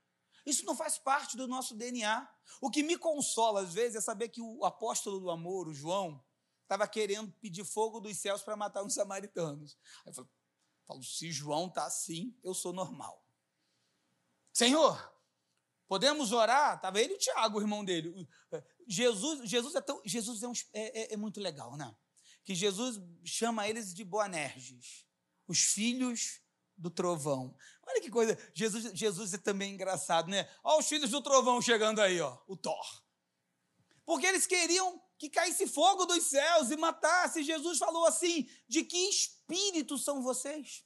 Isso 0.45 0.65
não 0.65 0.75
faz 0.75 0.97
parte 0.97 1.35
do 1.35 1.47
nosso 1.47 1.75
DNA. 1.75 2.27
O 2.61 2.69
que 2.69 2.81
me 2.81 2.97
consola, 2.97 3.61
às 3.61 3.73
vezes, 3.73 3.97
é 3.97 4.01
saber 4.01 4.29
que 4.29 4.41
o 4.41 4.63
apóstolo 4.63 5.19
do 5.19 5.29
amor, 5.29 5.67
o 5.67 5.73
João, 5.73 6.23
estava 6.61 6.87
querendo 6.87 7.31
pedir 7.33 7.65
fogo 7.65 7.99
dos 7.99 8.17
céus 8.17 8.43
para 8.43 8.55
matar 8.55 8.83
uns 8.83 8.93
samaritanos. 8.93 9.77
Aí 10.05 10.13
eu 10.15 10.27
falo, 10.85 11.03
se 11.03 11.31
João 11.31 11.67
está 11.67 11.85
assim, 11.85 12.37
eu 12.43 12.53
sou 12.53 12.71
normal. 12.71 13.25
Senhor, 14.53 15.13
podemos 15.87 16.31
orar? 16.31 16.75
Estava 16.75 16.99
ele 17.01 17.13
e 17.13 17.15
o 17.15 17.19
Tiago, 17.19 17.57
o 17.57 17.61
irmão 17.61 17.83
dele. 17.83 18.27
Jesus, 18.87 19.49
Jesus, 19.49 19.75
é, 19.75 19.81
tão, 19.81 20.01
Jesus 20.05 20.43
é, 20.43 20.47
um, 20.47 20.53
é, 20.73 21.01
é, 21.01 21.13
é, 21.13 21.17
muito 21.17 21.39
legal, 21.39 21.75
né? 21.75 21.95
Que 22.43 22.55
Jesus 22.55 23.01
chama 23.25 23.67
eles 23.67 23.93
de 23.93 24.03
Boanerges, 24.03 25.06
os 25.47 25.59
filhos 25.59 26.41
do 26.77 26.89
trovão. 26.89 27.55
Olha 27.85 28.01
que 28.01 28.09
coisa, 28.09 28.37
Jesus, 28.53 28.91
Jesus 28.93 29.33
é 29.33 29.37
também 29.37 29.73
engraçado, 29.73 30.29
né? 30.29 30.49
Olha 30.63 30.79
os 30.79 30.87
filhos 30.87 31.09
do 31.09 31.21
trovão 31.21 31.61
chegando 31.61 32.01
aí, 32.01 32.19
ó, 32.21 32.37
o 32.47 32.55
Thor. 32.55 33.03
Porque 34.05 34.25
eles 34.25 34.45
queriam 34.45 35.01
que 35.17 35.29
caísse 35.29 35.67
fogo 35.67 36.05
dos 36.05 36.23
céus 36.25 36.69
e 36.69 36.77
matasse. 36.77 37.43
Jesus 37.43 37.77
falou 37.77 38.05
assim: 38.05 38.49
de 38.67 38.83
que 38.83 39.09
espírito 39.09 39.97
são 39.97 40.21
vocês? 40.21 40.85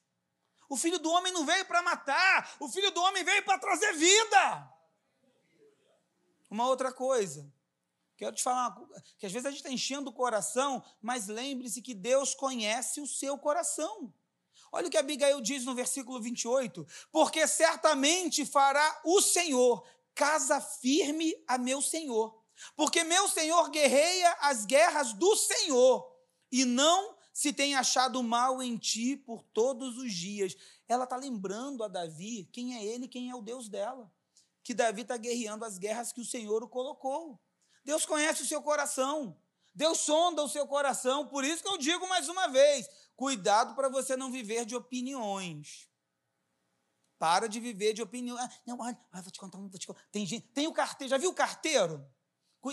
O 0.70 0.78
filho 0.78 1.00
do 1.00 1.12
homem 1.12 1.34
não 1.34 1.46
veio 1.46 1.66
para 1.66 1.82
matar, 1.82 2.56
o 2.60 2.70
filho 2.70 2.92
do 2.92 3.02
homem 3.02 3.24
veio 3.24 3.44
para 3.44 3.60
trazer 3.60 3.92
vida. 3.94 4.74
Uma 6.50 6.68
outra 6.68 6.94
coisa, 6.94 7.52
quero 8.16 8.36
te 8.36 8.42
falar, 8.42 8.78
que 9.18 9.26
às 9.26 9.32
vezes 9.32 9.46
a 9.46 9.50
gente 9.50 9.60
está 9.60 9.70
enchendo 9.70 10.10
o 10.10 10.14
coração, 10.14 10.84
mas 11.02 11.28
lembre-se 11.28 11.82
que 11.82 11.94
Deus 11.94 12.34
conhece 12.34 13.02
o 13.02 13.08
seu 13.08 13.38
coração. 13.38 14.14
Olha 14.72 14.88
o 14.88 14.90
que 14.90 14.98
Abigail 14.98 15.42
diz 15.42 15.66
no 15.66 15.76
versículo 15.76 16.22
28: 16.22 16.86
Porque 17.12 17.48
certamente 17.48 18.46
fará 18.46 19.02
o 19.04 19.22
Senhor 19.22 19.86
casa 20.14 20.60
firme 20.60 21.34
a 21.48 21.58
meu 21.58 21.82
Senhor 21.82 22.42
porque 22.76 23.04
meu 23.04 23.28
Senhor 23.28 23.70
guerreia 23.70 24.32
as 24.42 24.66
guerras 24.66 25.14
do 25.14 25.36
Senhor, 25.36 26.10
e 26.52 26.66
não 26.66 27.16
se 27.34 27.54
tem 27.54 27.76
achado 27.76 28.22
mal 28.22 28.62
em 28.62 28.78
ti 28.78 29.16
por 29.16 29.42
todos 29.42 29.98
os 29.98 30.14
dias. 30.14 30.56
Ela 30.88 31.06
está 31.06 31.16
lembrando 31.16 31.84
a 31.84 31.88
Davi 31.88 32.50
quem 32.52 32.76
é 32.76 32.84
ele, 32.84 33.08
quem 33.08 33.30
é 33.30 33.36
o 33.36 33.42
Deus 33.42 33.70
dela. 33.70 34.12
Que 34.64 34.74
Davi 34.74 35.02
está 35.02 35.16
guerreando 35.16 35.64
as 35.64 35.78
guerras 35.78 36.12
que 36.12 36.20
o 36.20 36.26
Senhor 36.26 36.62
o 36.62 36.68
colocou. 36.68 37.40
Deus 37.86 38.06
conhece 38.06 38.44
o 38.44 38.46
seu 38.46 38.62
coração. 38.62 39.38
Deus 39.74 40.00
sonda 40.00 40.44
o 40.44 40.50
seu 40.50 40.68
coração. 40.68 41.26
Por 41.26 41.46
isso 41.46 41.64
que 41.64 41.70
eu 41.70 41.78
digo 41.78 42.08
mais 42.10 42.28
uma 42.28 42.50
vez: 42.50 42.86
cuidado 43.22 43.76
para 43.76 43.88
você 43.88 44.18
não 44.18 44.32
viver 44.32 44.66
de 44.66 44.76
opiniões. 44.76 45.88
Para 47.20 47.48
de 47.48 47.60
viver 47.60 47.94
de 47.94 48.02
opinião. 48.02 48.36
Ah, 48.36 48.50
não, 48.66 48.80
olha, 48.80 48.98
vou 49.14 49.30
te 49.32 49.40
contar, 49.40 49.60
vou 49.60 49.70
te. 49.70 49.88
Tem 50.12 50.26
gente, 50.26 50.48
tem 50.48 50.66
o 50.66 50.74
carteiro, 50.74 51.12
já 51.12 51.20
viu 51.20 51.30
o 51.30 51.36
carteiro? 51.36 52.04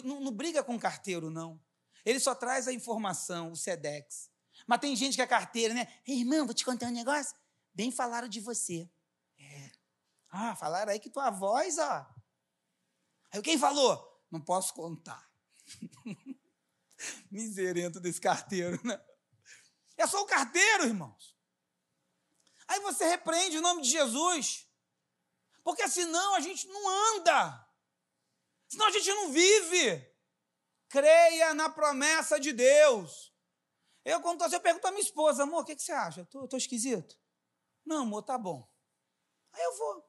Não, 0.02 0.20
não 0.20 0.32
briga 0.32 0.64
com 0.64 0.78
carteiro, 0.78 1.28
não. 1.28 1.62
Ele 2.02 2.18
só 2.18 2.34
traz 2.34 2.66
a 2.66 2.72
informação, 2.72 3.52
o 3.52 3.56
SEDEX. 3.56 4.30
Mas 4.66 4.80
tem 4.80 4.96
gente 4.96 5.16
que 5.16 5.20
é 5.20 5.26
carteira, 5.26 5.74
né? 5.74 5.86
Irmão, 6.06 6.46
vou 6.46 6.54
te 6.54 6.64
contar 6.64 6.86
um 6.86 6.92
negócio. 6.92 7.36
Bem 7.74 7.90
falaram 7.90 8.26
de 8.26 8.40
você. 8.40 8.90
É. 9.38 9.70
Ah, 10.30 10.56
falaram 10.56 10.92
aí 10.92 10.98
que 10.98 11.10
tua 11.10 11.28
voz, 11.28 11.76
ó. 11.76 12.06
Aí 13.32 13.42
quem 13.42 13.58
falou? 13.58 14.02
Não 14.30 14.40
posso 14.40 14.72
contar. 14.72 15.30
Miserento 17.30 18.00
desse 18.00 18.18
carteiro, 18.18 18.80
né? 18.82 18.98
É 19.98 20.06
só 20.06 20.22
o 20.22 20.26
carteiro, 20.26 20.84
irmãos. 20.84 21.36
Aí 22.68 22.80
você 22.80 23.04
repreende 23.04 23.58
o 23.58 23.62
nome 23.62 23.82
de 23.82 23.90
Jesus. 23.90 24.66
Porque 25.64 25.88
senão 25.88 26.36
a 26.36 26.40
gente 26.40 26.66
não 26.68 27.16
anda. 27.16 27.68
Senão 28.68 28.86
a 28.86 28.90
gente 28.90 29.08
não 29.08 29.32
vive. 29.32 30.16
Creia 30.88 31.52
na 31.52 31.68
promessa 31.68 32.38
de 32.38 32.52
Deus. 32.52 33.34
Eu, 34.04 34.22
quando 34.22 34.42
estou, 34.42 34.56
eu 34.56 34.62
pergunto 34.62 34.86
à 34.86 34.90
minha 34.90 35.02
esposa, 35.02 35.42
amor, 35.42 35.62
o 35.62 35.64
que, 35.64 35.74
que 35.74 35.82
você 35.82 35.92
acha? 35.92 36.22
Estou 36.22 36.56
esquisito? 36.56 37.18
Não, 37.84 38.02
amor, 38.02 38.22
tá 38.22 38.38
bom. 38.38 38.66
Aí 39.52 39.62
eu 39.62 39.76
vou. 39.76 40.08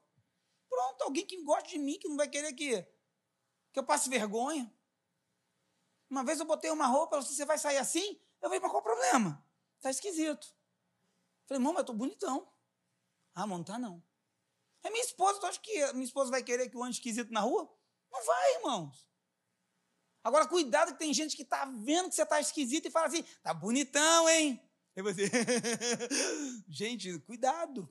Pronto, 0.68 1.02
alguém 1.02 1.26
que 1.26 1.42
gosta 1.42 1.68
de 1.68 1.78
mim, 1.78 1.98
que 1.98 2.08
não 2.08 2.16
vai 2.16 2.28
querer 2.28 2.52
que, 2.52 2.82
que 3.72 3.78
eu 3.78 3.84
passe 3.84 4.08
vergonha. 4.08 4.72
Uma 6.08 6.24
vez 6.24 6.38
eu 6.38 6.46
botei 6.46 6.70
uma 6.70 6.86
roupa, 6.86 7.16
ela 7.16 7.22
disse, 7.22 7.36
você 7.36 7.44
vai 7.44 7.58
sair 7.58 7.78
assim? 7.78 8.20
Eu 8.40 8.48
falei, 8.48 8.60
mas 8.60 8.70
qual 8.70 8.80
o 8.80 8.84
problema? 8.84 9.44
Está 9.80 9.88
esquisito. 9.88 10.46
Falei, 11.46 11.58
irmão, 11.58 11.72
mas 11.72 11.78
eu 11.78 11.84
estou 11.84 11.96
bonitão. 11.96 12.46
Ah, 13.34 13.46
mas 13.46 13.48
não 13.48 13.62
está 13.62 13.78
não. 13.78 14.04
É 14.82 14.90
minha 14.90 15.02
esposa, 15.02 15.40
tu 15.40 15.46
acha 15.46 15.58
que 15.58 15.92
minha 15.94 16.04
esposa 16.04 16.30
vai 16.30 16.42
querer 16.42 16.68
que 16.68 16.76
eu 16.76 16.82
ande 16.82 16.96
esquisito 16.96 17.32
na 17.32 17.40
rua? 17.40 17.66
Não 18.12 18.22
vai, 18.22 18.54
irmãos. 18.56 19.10
Agora, 20.22 20.46
cuidado 20.46 20.92
que 20.92 20.98
tem 20.98 21.14
gente 21.14 21.34
que 21.34 21.42
está 21.42 21.64
vendo 21.64 22.10
que 22.10 22.14
você 22.14 22.22
está 22.22 22.38
esquisito 22.38 22.88
e 22.88 22.90
fala 22.90 23.06
assim, 23.06 23.22
tá 23.42 23.54
bonitão, 23.54 24.28
hein? 24.28 24.62
E 24.94 25.00
você, 25.00 25.30
gente, 26.68 27.18
cuidado. 27.20 27.88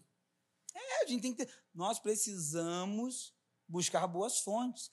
É, 0.75 1.03
a 1.03 1.07
gente 1.07 1.23
tem 1.23 1.33
que 1.33 1.43
ter. 1.43 1.53
Nós 1.73 1.97
precisamos 1.97 3.35
buscar 3.67 4.05
boas 4.05 4.41
fontes. 4.41 4.91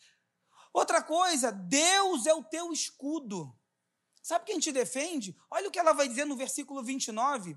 Outra 0.72 1.02
coisa, 1.02 1.52
Deus 1.52 2.24
é 2.24 2.32
o 2.32 2.42
teu 2.42 2.72
escudo. 2.72 3.54
Sabe 4.26 4.44
quem 4.44 4.58
te 4.58 4.72
defende? 4.72 5.36
Olha 5.48 5.68
o 5.68 5.70
que 5.70 5.78
ela 5.78 5.92
vai 5.92 6.08
dizer 6.08 6.24
no 6.24 6.34
versículo 6.34 6.82
29. 6.82 7.56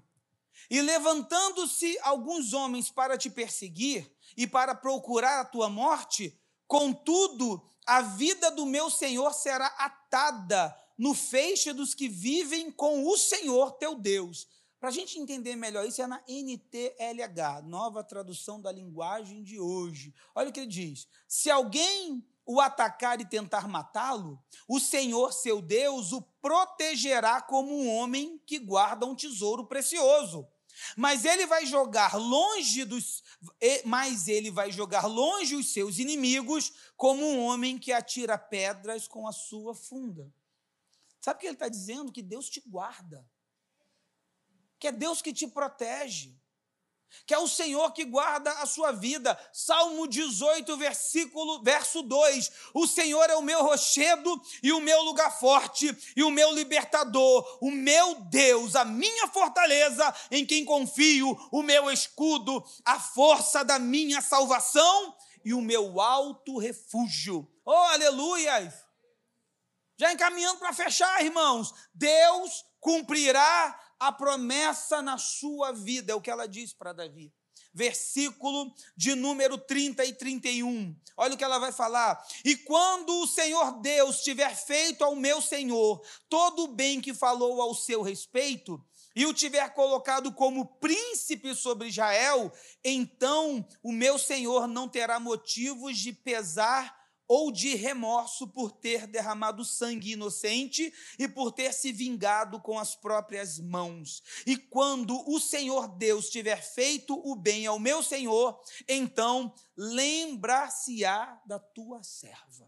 E 0.70 0.80
levantando-se 0.84 1.98
alguns 2.04 2.54
homens 2.54 2.92
para 2.92 3.18
te 3.18 3.28
perseguir 3.28 4.08
e 4.38 4.46
para 4.46 4.76
procurar 4.76 5.40
a 5.40 5.46
tua 5.46 5.68
morte, 5.68 6.40
contudo, 6.68 7.60
a 7.88 8.04
vida 8.04 8.52
do 8.52 8.68
meu 8.68 8.92
Senhor 8.92 9.34
será 9.34 9.66
atada 9.80 10.78
no 10.96 11.16
feixe 11.16 11.74
dos 11.74 11.96
que 11.96 12.08
vivem 12.08 12.72
com 12.72 13.04
o 13.08 13.18
Senhor 13.18 13.72
teu 13.72 13.96
Deus. 13.96 14.48
Para 14.80 14.90
a 14.90 14.94
gente 14.94 15.18
entender 15.18 15.56
melhor 15.56 15.88
isso, 15.88 16.04
é 16.04 16.06
na 16.06 16.24
NTLH, 16.28 17.64
nova 17.64 18.04
tradução 18.04 18.62
da 18.62 18.72
linguagem 18.72 19.42
de 19.42 19.60
hoje. 19.60 20.14
Olha 20.36 20.50
o 20.50 20.54
que 20.54 20.60
ele 20.60 20.68
diz: 20.68 21.08
se 21.28 21.50
alguém 21.50 22.24
o 22.52 22.60
atacar 22.60 23.22
e 23.22 23.30
tentar 23.30 23.68
matá-lo, 23.68 24.44
o 24.68 24.80
Senhor 24.80 25.32
seu 25.32 25.62
Deus 25.62 26.12
o 26.12 26.20
protegerá 26.42 27.40
como 27.40 27.72
um 27.72 27.88
homem 27.88 28.42
que 28.44 28.58
guarda 28.58 29.06
um 29.06 29.14
tesouro 29.14 29.68
precioso. 29.68 30.48
Mas 30.98 31.26
ele 31.26 31.46
vai 31.46 31.68
jogar 31.68 32.16
longe 32.16 32.86
dos 32.86 33.24
mas 33.86 34.28
ele 34.28 34.50
vai 34.50 34.72
jogar 34.72 35.06
longe 35.06 35.56
os 35.56 35.72
seus 35.72 36.00
inimigos 36.00 36.74
como 36.98 37.24
um 37.24 37.40
homem 37.46 37.78
que 37.78 37.92
atira 37.92 38.36
pedras 38.36 39.08
com 39.08 39.28
a 39.28 39.32
sua 39.32 39.76
funda. 39.76 40.34
Sabe 41.22 41.38
o 41.38 41.42
que 41.42 41.46
ele 41.46 41.54
está 41.54 41.70
dizendo? 41.70 42.12
Que 42.12 42.24
Deus 42.24 42.50
te 42.50 42.62
guarda. 42.62 43.24
Que 44.80 44.88
é 44.88 44.92
Deus 44.92 45.22
que 45.22 45.32
te 45.32 45.48
protege 45.48 46.36
que 47.26 47.34
é 47.34 47.38
o 47.38 47.48
Senhor 47.48 47.91
que 47.91 48.06
guarda 48.06 48.52
a 48.54 48.65
sua 48.65 48.91
vida. 48.91 49.38
Salmo 49.54 50.08
18, 50.08 50.76
versículo, 50.78 51.62
verso 51.63 52.02
2. 52.02 52.52
O 52.74 52.88
Senhor 52.88 53.30
é 53.30 53.36
o 53.36 53.41
meu 53.41 53.63
rochedo 53.63 54.41
e 54.63 54.72
o 54.72 54.80
meu 54.80 55.02
lugar 55.04 55.38
forte 55.39 55.95
e 56.15 56.24
o 56.24 56.32
meu 56.32 56.54
libertador, 56.54 57.58
o 57.62 57.72
meu 57.72 58.15
Deus, 58.30 58.76
a 58.76 58.86
minha 58.86 59.28
fortaleza 59.28 60.13
em 60.32 60.45
quem 60.45 60.65
confio, 60.65 61.38
o 61.52 61.62
meu 61.62 61.91
escudo, 61.91 62.63
a 62.86 63.00
força 63.00 63.63
da 63.63 63.80
minha 63.80 64.22
salvação 64.22 65.15
e 65.43 65.54
o 65.54 65.62
meu 65.62 66.00
alto 66.02 66.58
refúgio. 66.58 67.48
Oh, 67.65 67.72
aleluias! 67.72 68.74
Já 69.98 70.13
encaminhando 70.13 70.60
para 70.60 70.72
fechar, 70.72 71.24
irmãos, 71.24 71.74
Deus 71.93 72.65
cumprirá 72.80 73.78
a 74.00 74.12
promessa 74.12 75.02
na 75.02 75.18
sua 75.18 75.72
vida, 75.72 76.14
é 76.14 76.16
o 76.16 76.22
que 76.22 76.32
ela 76.32 76.48
diz 76.48 76.74
para 76.74 76.94
Davi. 76.94 77.34
Versículo 77.74 78.74
de 78.96 79.14
número 79.14 79.58
30 79.58 80.04
e 80.06 80.14
31. 80.14 80.96
Olha 81.16 81.36
o 81.36 81.38
que 81.38 81.44
ela 81.44 81.60
vai 81.60 81.72
falar. 81.72 82.26
E 82.44 82.56
quando 82.56 83.14
o 83.22 83.28
Senhor 83.28 83.80
Deus 83.80 84.22
tiver 84.22 84.56
feito 84.56 85.04
ao 85.04 85.16
meu 85.16 85.42
Senhor 85.42 86.02
todo 86.28 86.64
o 86.64 86.68
bem 86.68 87.00
que 87.00 87.14
falou 87.14 87.62
ao 87.62 87.76
seu 87.76 88.02
respeito, 88.02 88.84
e 89.16 89.26
o 89.26 89.34
tiver 89.34 89.68
colocado 89.74 90.32
como 90.32 90.66
príncipe 90.66 91.54
sobre 91.54 91.90
Israel, 91.90 92.52
então 92.84 93.68
o 93.84 93.92
meu 93.92 94.18
Senhor 94.18 94.68
não 94.68 94.88
terá 94.88 95.20
motivos 95.20 95.98
de 95.98 96.14
pesar 96.14 96.99
ou 97.30 97.52
de 97.52 97.76
remorso 97.76 98.48
por 98.48 98.72
ter 98.72 99.06
derramado 99.06 99.63
sangue 99.63 100.13
inocente 100.13 100.92
e 101.20 101.28
por 101.28 101.52
ter 101.52 101.72
se 101.72 101.92
vingado 101.92 102.60
com 102.60 102.80
as 102.80 102.96
próprias 102.96 103.60
mãos. 103.60 104.24
E 104.48 104.58
quando 104.58 105.15
o 105.30 105.39
Senhor 105.39 105.88
Deus 105.96 106.32
tiver 106.32 106.63
feito 106.63 107.13
o 107.24 107.36
bem 107.36 107.68
ao 107.68 107.78
meu 107.78 108.02
Senhor, 108.02 108.60
então 108.88 109.54
lembrar-se-á 109.78 111.39
da 111.46 111.60
tua 111.60 112.02
serva. 112.02 112.68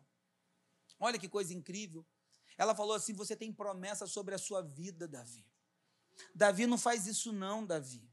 Olha 0.99 1.17
que 1.17 1.27
coisa 1.27 1.55
incrível. 1.55 2.05
Ela 2.55 2.75
falou 2.75 2.93
assim: 2.93 3.13
você 3.13 3.35
tem 3.35 3.51
promessa 3.51 4.05
sobre 4.05 4.35
a 4.35 4.37
sua 4.37 4.61
vida, 4.61 5.07
Davi. 5.07 5.43
Davi 6.35 6.67
não 6.67 6.77
faz 6.77 7.07
isso, 7.07 7.33
não, 7.33 7.65
Davi. 7.65 8.10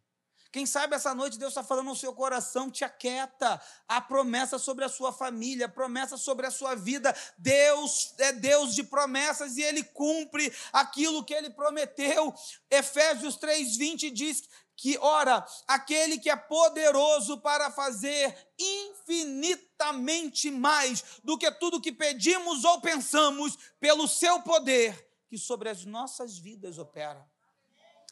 Quem 0.51 0.65
sabe 0.65 0.95
essa 0.95 1.15
noite 1.15 1.39
Deus 1.39 1.51
está 1.51 1.63
falando 1.63 1.89
no 1.89 1.97
seu 1.97 2.15
coração, 2.15 2.71
te 2.71 2.85
aquieta. 2.85 3.61
A 3.87 4.01
promessa 4.01 4.59
sobre 4.59 4.85
a 4.85 4.89
sua 4.89 5.13
família, 5.13 5.69
promessa 5.69 6.17
sobre 6.17 6.47
a 6.47 6.51
sua 6.51 6.75
vida. 6.75 7.15
Deus 7.37 8.15
é 8.19 8.33
Deus 8.33 8.75
de 8.75 8.83
promessas 8.83 9.57
e 9.57 9.63
Ele 9.63 9.85
cumpre 9.85 10.53
aquilo 10.73 11.25
que 11.25 11.35
Ele 11.35 11.51
prometeu. 11.51 12.35
Efésios 12.71 13.37
3,20 13.37 14.11
diz 14.11 14.49
que, 14.75 14.97
ora, 14.99 15.45
aquele 15.67 16.19
que 16.19 16.31
é 16.31 16.37
poderoso 16.37 17.39
para 17.41 17.71
fazer 17.71 18.35
infinitamente 18.59 20.51
mais 20.51 21.21
do 21.25 21.37
que 21.37 21.51
tudo 21.51 21.81
que 21.81 21.93
pedimos 21.93 22.65
ou 22.65 22.81
pensamos, 22.81 23.59
pelo 23.81 24.07
seu 24.07 24.41
poder 24.43 25.07
que 25.29 25.37
sobre 25.37 25.69
as 25.69 25.85
nossas 25.85 26.39
vidas 26.39 26.79
opera. 26.79 27.29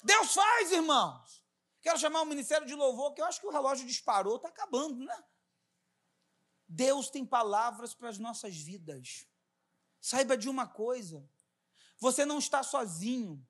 Deus 0.03 0.35
faz, 0.35 0.73
irmãos. 0.73 1.46
Quero 1.87 2.01
chamar 2.01 2.23
o 2.23 2.27
ministério 2.27 2.67
de 2.67 2.75
louvor, 2.75 3.15
que 3.15 3.21
eu 3.23 3.27
acho 3.27 3.41
que 3.41 3.47
o 3.47 3.53
relógio 3.53 3.87
disparou, 3.87 4.35
está 4.35 4.49
acabando, 4.49 5.05
né? 5.05 5.25
Deus 6.67 7.09
tem 7.09 7.25
palavras 7.25 7.95
para 7.95 8.09
as 8.09 8.19
nossas 8.19 8.57
vidas. 8.57 9.29
Saiba 10.01 10.37
de 10.37 10.49
uma 10.49 10.67
coisa: 10.67 11.25
você 11.97 12.27
não 12.27 12.41
está 12.41 12.65
sozinho. 12.65 13.41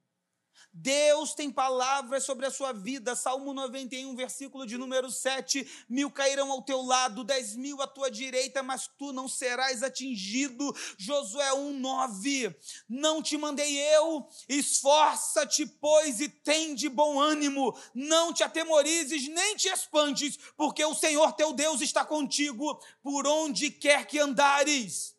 Deus 0.79 1.35
tem 1.35 1.51
palavras 1.51 2.25
sobre 2.25 2.45
a 2.45 2.51
sua 2.51 2.71
vida. 2.71 3.16
Salmo 3.16 3.55
91, 3.55 4.14
versículo 4.14 4.66
de 4.66 4.77
número 4.77 5.11
7. 5.11 5.66
Mil 5.88 6.11
cairão 6.11 6.53
ao 6.53 6.61
teu 6.61 6.83
lado, 6.83 7.25
dez 7.25 7.57
mil 7.57 7.81
à 7.81 7.87
tua 7.87 8.11
direita, 8.11 8.62
mas 8.62 8.87
tu 8.87 9.11
não 9.11 9.27
serás 9.27 9.83
atingido. 9.83 10.77
Josué 10.99 11.53
1, 11.55 11.73
9. 11.81 12.57
Não 12.88 13.23
te 13.23 13.38
mandei 13.38 13.79
eu, 13.95 14.29
esforça-te, 14.47 15.64
pois, 15.64 16.21
e 16.21 16.29
tem 16.29 16.75
de 16.75 16.90
bom 16.90 17.19
ânimo. 17.19 17.75
Não 17.95 18.35
te 18.35 18.42
atemorizes, 18.42 19.27
nem 19.29 19.57
te 19.57 19.69
espantes, 19.69 20.38
porque 20.59 20.85
o 20.85 20.95
Senhor 20.95 21.33
teu 21.33 21.55
Deus 21.55 21.81
está 21.81 22.05
contigo 22.05 22.79
por 23.03 23.27
onde 23.27 23.71
quer 23.71 24.07
que 24.07 24.19
andares. 24.19 25.16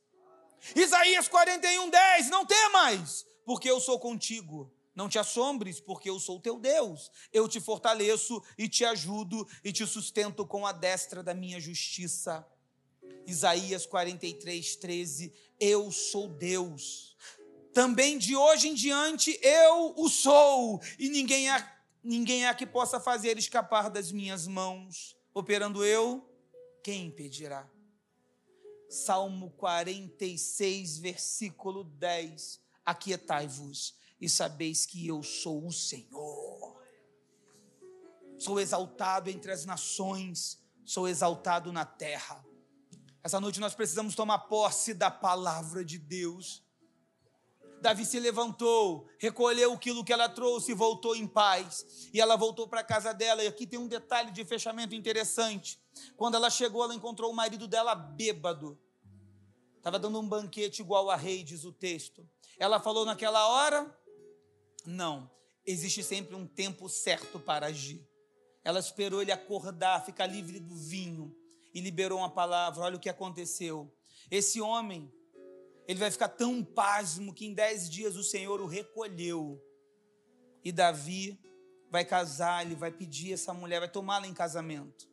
Isaías 0.76 1.28
41, 1.28 1.90
10. 1.90 2.30
Não 2.30 2.46
temas, 2.46 3.26
porque 3.44 3.70
eu 3.70 3.80
sou 3.80 4.00
contigo 4.00 4.77
não 4.98 5.08
te 5.08 5.20
assombres, 5.20 5.80
porque 5.80 6.10
eu 6.10 6.20
sou 6.20 6.40
teu 6.40 6.60
Deus. 6.60 7.12
Eu 7.32 7.48
te 7.48 7.62
fortaleço 7.62 8.44
e 8.58 8.68
te 8.68 8.84
ajudo 8.84 9.48
e 9.64 9.72
te 9.72 9.86
sustento 9.86 10.44
com 10.44 10.66
a 10.66 10.72
destra 10.72 11.22
da 11.22 11.36
minha 11.36 11.60
justiça. 11.60 12.44
Isaías 13.24 13.86
43, 13.86 14.76
13. 14.78 15.32
Eu 15.60 15.92
sou 15.92 16.28
Deus. 16.28 17.16
Também 17.72 18.18
de 18.18 18.36
hoje 18.36 18.70
em 18.70 18.74
diante 18.74 19.40
eu 19.44 19.94
o 19.96 20.10
sou, 20.10 20.82
e 20.98 21.10
ninguém 21.10 21.48
há, 21.48 21.80
ninguém 22.04 22.48
há 22.48 22.56
que 22.56 22.66
possa 22.66 23.00
fazer 23.00 23.38
escapar 23.38 23.92
das 23.92 24.12
minhas 24.12 24.48
mãos. 24.48 25.16
Operando 25.32 25.86
eu, 25.86 26.28
quem 26.82 27.06
impedirá? 27.06 27.70
Salmo 28.90 29.52
46, 29.52 30.98
versículo 30.98 31.84
10. 31.84 32.60
Aquietai-vos 32.84 33.96
e 34.20 34.28
sabeis 34.28 34.86
que 34.86 35.08
eu 35.08 35.22
sou 35.24 35.66
o 35.66 35.72
Senhor. 35.72 36.78
Sou 38.38 38.60
exaltado 38.60 39.30
entre 39.30 39.52
as 39.52 39.66
nações, 39.66 40.62
sou 40.86 41.08
exaltado 41.08 41.72
na 41.72 41.86
terra. 41.86 42.46
Essa 43.24 43.40
noite 43.40 43.60
nós 43.60 43.76
precisamos 43.76 44.16
tomar 44.16 44.40
posse 44.40 44.94
da 44.94 45.12
palavra 45.12 45.84
de 45.84 45.98
Deus. 45.98 46.64
Davi 47.82 48.06
se 48.06 48.20
levantou, 48.20 49.08
recolheu 49.20 49.74
aquilo 49.74 50.04
que 50.04 50.14
ela 50.14 50.30
trouxe 50.30 50.72
e 50.72 50.76
voltou 50.76 51.16
em 51.16 51.28
paz. 51.28 52.10
E 52.14 52.20
ela 52.20 52.36
voltou 52.36 52.68
para 52.68 52.80
a 52.80 52.84
casa 52.84 53.14
dela. 53.14 53.44
E 53.44 53.48
aqui 53.48 53.68
tem 53.68 53.78
um 53.78 53.88
detalhe 53.88 54.32
de 54.32 54.44
fechamento 54.46 54.96
interessante. 54.96 55.80
Quando 56.16 56.36
ela 56.36 56.50
chegou, 56.50 56.84
ela 56.84 56.96
encontrou 56.96 57.32
o 57.32 57.36
marido 57.36 57.68
dela 57.68 57.94
bêbado. 57.94 58.80
Estava 59.78 60.00
dando 60.00 60.20
um 60.20 60.28
banquete 60.28 60.82
igual 60.82 61.10
a 61.10 61.16
rei, 61.16 61.44
diz 61.44 61.64
o 61.64 61.72
texto. 61.72 62.28
Ela 62.60 62.80
falou 62.80 63.06
naquela 63.06 63.48
hora: 63.48 63.97
Não, 64.90 65.30
existe 65.66 66.02
sempre 66.02 66.34
um 66.34 66.48
tempo 66.48 66.88
certo 66.88 67.42
para 67.42 67.66
agir. 67.66 68.08
Ela 68.64 68.80
esperou 68.80 69.22
ele 69.22 69.34
acordar, 69.34 70.06
ficar 70.06 70.26
livre 70.26 70.62
do 70.62 70.74
vinho 70.74 71.36
e 71.74 71.82
liberou 71.82 72.20
uma 72.20 72.30
palavra. 72.30 72.84
Olha 72.84 72.96
o 72.96 73.00
que 73.00 73.10
aconteceu. 73.10 73.94
Esse 74.32 74.62
homem 74.62 75.12
ele 75.86 76.00
vai 76.00 76.10
ficar 76.10 76.30
tão 76.30 76.64
pasmo 76.64 77.34
que 77.34 77.46
em 77.46 77.54
dez 77.54 77.90
dias 77.90 78.16
o 78.16 78.24
Senhor 78.24 78.62
o 78.62 78.66
recolheu. 78.66 79.62
E 80.64 80.72
Davi 80.72 81.38
vai 81.90 82.06
casar, 82.06 82.66
ele 82.66 82.76
vai 82.76 82.92
pedir 82.92 83.34
essa 83.34 83.54
mulher, 83.54 83.80
vai 83.80 83.92
tomá-la 83.92 84.26
em 84.26 84.34
casamento. 84.34 85.06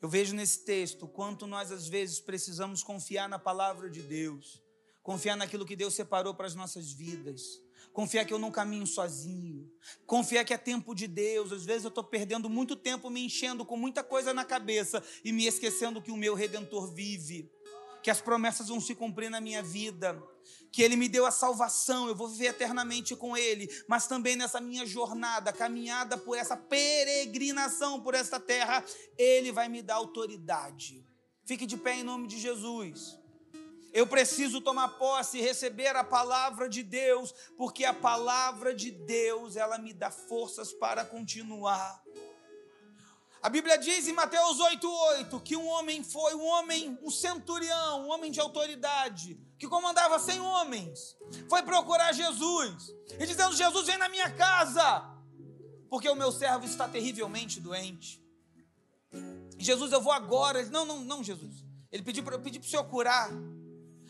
Eu 0.00 0.08
vejo 0.08 0.36
nesse 0.36 0.64
texto 0.64 1.08
quanto 1.08 1.48
nós 1.48 1.72
às 1.72 1.88
vezes 1.88 2.20
precisamos 2.20 2.80
confiar 2.84 3.28
na 3.28 3.40
palavra 3.40 3.90
de 3.90 4.02
Deus, 4.02 4.62
confiar 5.02 5.36
naquilo 5.36 5.66
que 5.66 5.74
Deus 5.74 5.94
separou 5.94 6.32
para 6.32 6.46
as 6.46 6.54
nossas 6.54 6.92
vidas, 6.92 7.63
confiar 7.94 8.26
que 8.26 8.34
eu 8.34 8.38
não 8.38 8.50
caminho 8.50 8.86
sozinho, 8.86 9.70
confiar 10.04 10.44
que 10.44 10.52
é 10.52 10.58
tempo 10.58 10.94
de 10.94 11.06
Deus. 11.06 11.50
Às 11.50 11.64
vezes 11.64 11.84
eu 11.84 11.88
estou 11.88 12.04
perdendo 12.04 12.50
muito 12.50 12.76
tempo 12.76 13.08
me 13.08 13.24
enchendo 13.24 13.64
com 13.64 13.76
muita 13.76 14.04
coisa 14.04 14.34
na 14.34 14.44
cabeça 14.44 15.02
e 15.24 15.32
me 15.32 15.46
esquecendo 15.46 16.02
que 16.02 16.10
o 16.10 16.16
meu 16.16 16.34
redentor 16.34 16.92
vive 16.92 17.50
que 18.02 18.10
as 18.10 18.20
promessas 18.20 18.68
vão 18.68 18.82
se 18.82 18.94
cumprir 18.94 19.30
na 19.30 19.40
minha 19.40 19.62
vida, 19.62 20.22
que 20.70 20.82
Ele 20.82 20.94
me 20.94 21.08
deu 21.08 21.24
a 21.24 21.30
salvação, 21.30 22.06
eu 22.06 22.14
vou 22.14 22.28
viver 22.28 22.48
eternamente 22.48 23.16
com 23.16 23.34
Ele, 23.34 23.66
mas 23.88 24.06
também 24.06 24.36
nessa 24.36 24.60
minha 24.60 24.84
jornada, 24.84 25.50
caminhada 25.54 26.18
por 26.18 26.36
essa 26.36 26.54
peregrinação 26.54 28.02
por 28.02 28.14
esta 28.14 28.38
terra, 28.38 28.84
Ele 29.16 29.50
vai 29.50 29.70
me 29.70 29.80
dar 29.80 29.94
autoridade. 29.94 31.02
Fique 31.46 31.64
de 31.64 31.78
pé 31.78 31.94
em 31.94 32.02
nome 32.02 32.28
de 32.28 32.38
Jesus. 32.38 33.18
Eu 33.94 34.08
preciso 34.08 34.60
tomar 34.60 34.88
posse 34.88 35.38
e 35.38 35.40
receber 35.40 35.94
a 35.94 36.02
palavra 36.02 36.68
de 36.68 36.82
Deus, 36.82 37.32
porque 37.56 37.84
a 37.84 37.94
palavra 37.94 38.74
de 38.74 38.90
Deus, 38.90 39.54
ela 39.54 39.78
me 39.78 39.94
dá 39.94 40.10
forças 40.10 40.72
para 40.72 41.04
continuar. 41.04 42.02
A 43.40 43.48
Bíblia 43.48 43.78
diz 43.78 44.08
em 44.08 44.12
Mateus 44.12 44.58
8,8 44.58 45.40
que 45.42 45.56
um 45.56 45.68
homem 45.68 46.02
foi 46.02 46.34
um 46.34 46.44
homem, 46.44 46.98
um 47.02 47.10
centurião, 47.10 48.06
um 48.06 48.10
homem 48.10 48.32
de 48.32 48.40
autoridade, 48.40 49.38
que 49.56 49.68
comandava 49.68 50.18
cem 50.18 50.40
homens, 50.40 51.16
foi 51.48 51.62
procurar 51.62 52.12
Jesus 52.12 52.92
e 53.16 53.24
dizendo: 53.24 53.54
Jesus, 53.54 53.86
vem 53.86 53.98
na 53.98 54.08
minha 54.08 54.28
casa, 54.30 55.08
porque 55.88 56.08
o 56.08 56.16
meu 56.16 56.32
servo 56.32 56.66
está 56.66 56.88
terrivelmente 56.88 57.60
doente. 57.60 58.20
Jesus, 59.56 59.92
eu 59.92 60.00
vou 60.00 60.12
agora. 60.12 60.58
Ele, 60.58 60.70
não, 60.70 60.84
não, 60.84 61.00
não, 61.00 61.22
Jesus. 61.22 61.62
Ele 61.92 62.02
pediu 62.02 62.24
para 62.24 62.34
eu 62.34 62.40
pedir 62.40 62.58
para 62.58 62.66
o 62.66 62.70
Senhor 62.70 62.84
curar. 62.84 63.30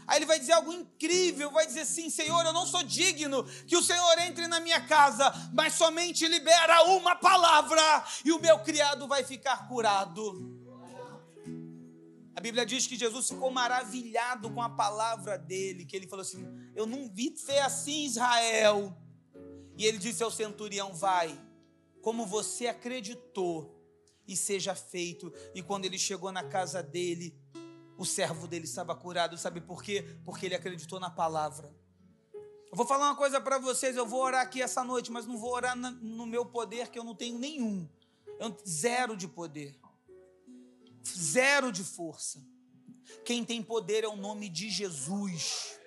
Aí 0.07 0.18
ele 0.18 0.26
vai 0.26 0.38
dizer 0.38 0.52
algo 0.52 0.72
incrível, 0.72 1.50
vai 1.50 1.66
dizer 1.66 1.80
assim: 1.80 2.11
Senhor, 2.11 2.44
eu 2.44 2.52
não 2.52 2.66
sou 2.66 2.82
digno 2.82 3.44
que 3.66 3.76
o 3.76 3.82
Senhor 3.82 4.18
entre 4.18 4.46
na 4.46 4.61
minha 4.61 4.80
casa, 4.80 5.32
mas 5.52 5.74
somente 5.74 6.26
libera 6.26 6.84
uma 6.84 7.16
palavra 7.16 8.05
e 8.24 8.32
o 8.32 8.40
meu 8.40 8.59
criado 8.61 9.09
vai 9.09 9.24
ficar 9.24 9.68
curado. 9.68 10.62
A 12.36 12.40
Bíblia 12.40 12.66
diz 12.66 12.86
que 12.86 12.96
Jesus 12.96 13.28
ficou 13.28 13.50
maravilhado 13.50 14.50
com 14.50 14.61
a 14.61 14.68
palavra 14.68 15.38
dele, 15.38 15.84
que 15.84 15.96
ele 15.96 16.09
falou 16.09 16.22
assim: 16.22 16.46
Eu 16.74 16.86
não 16.86 17.09
vi 17.09 17.34
fé 17.36 17.62
assim, 17.62 18.05
Israel. 18.05 18.96
E 19.76 19.86
ele 19.86 19.98
disse 19.98 20.22
ao 20.22 20.30
centurião: 20.30 20.92
Vai, 20.94 21.38
como 22.02 22.26
você 22.26 22.66
acreditou, 22.66 23.74
e 24.26 24.36
seja 24.36 24.74
feito. 24.74 25.32
E 25.55 25.62
quando 25.62 25.84
ele 25.84 25.98
chegou 25.98 26.32
na 26.32 26.44
casa 26.44 26.82
dele, 26.82 27.38
o 27.97 28.05
servo 28.05 28.47
dele 28.47 28.64
estava 28.64 28.95
curado. 28.95 29.36
Sabe 29.38 29.61
por 29.61 29.82
quê? 29.82 30.05
Porque 30.24 30.47
ele 30.47 30.55
acreditou 30.55 30.99
na 30.99 31.11
palavra. 31.11 31.74
Eu 32.70 32.76
vou 32.76 32.86
falar 32.86 33.07
uma 33.07 33.16
coisa 33.16 33.40
para 33.40 33.59
vocês. 33.59 33.97
Eu 33.97 34.07
vou 34.07 34.20
orar 34.20 34.42
aqui 34.42 34.61
essa 34.61 34.82
noite, 34.82 35.12
mas 35.12 35.26
não 35.26 35.38
vou 35.38 35.53
orar 35.53 35.76
no 35.76 36.26
meu 36.26 36.45
poder, 36.45 36.88
que 36.88 36.99
eu 36.99 37.05
não 37.05 37.14
tenho 37.14 37.38
nenhum. 37.38 37.88
Eu, 38.38 38.57
zero 38.66 39.16
de 39.16 39.28
poder. 39.28 39.78
Zero 41.07 41.70
de 41.70 41.84
força. 41.84 42.45
Quem 43.24 43.45
tem 43.45 43.62
poder 43.62 44.05
é 44.05 44.09
o 44.09 44.16
nome 44.16 44.49
de 44.49 44.70
Jesus. 44.70 45.78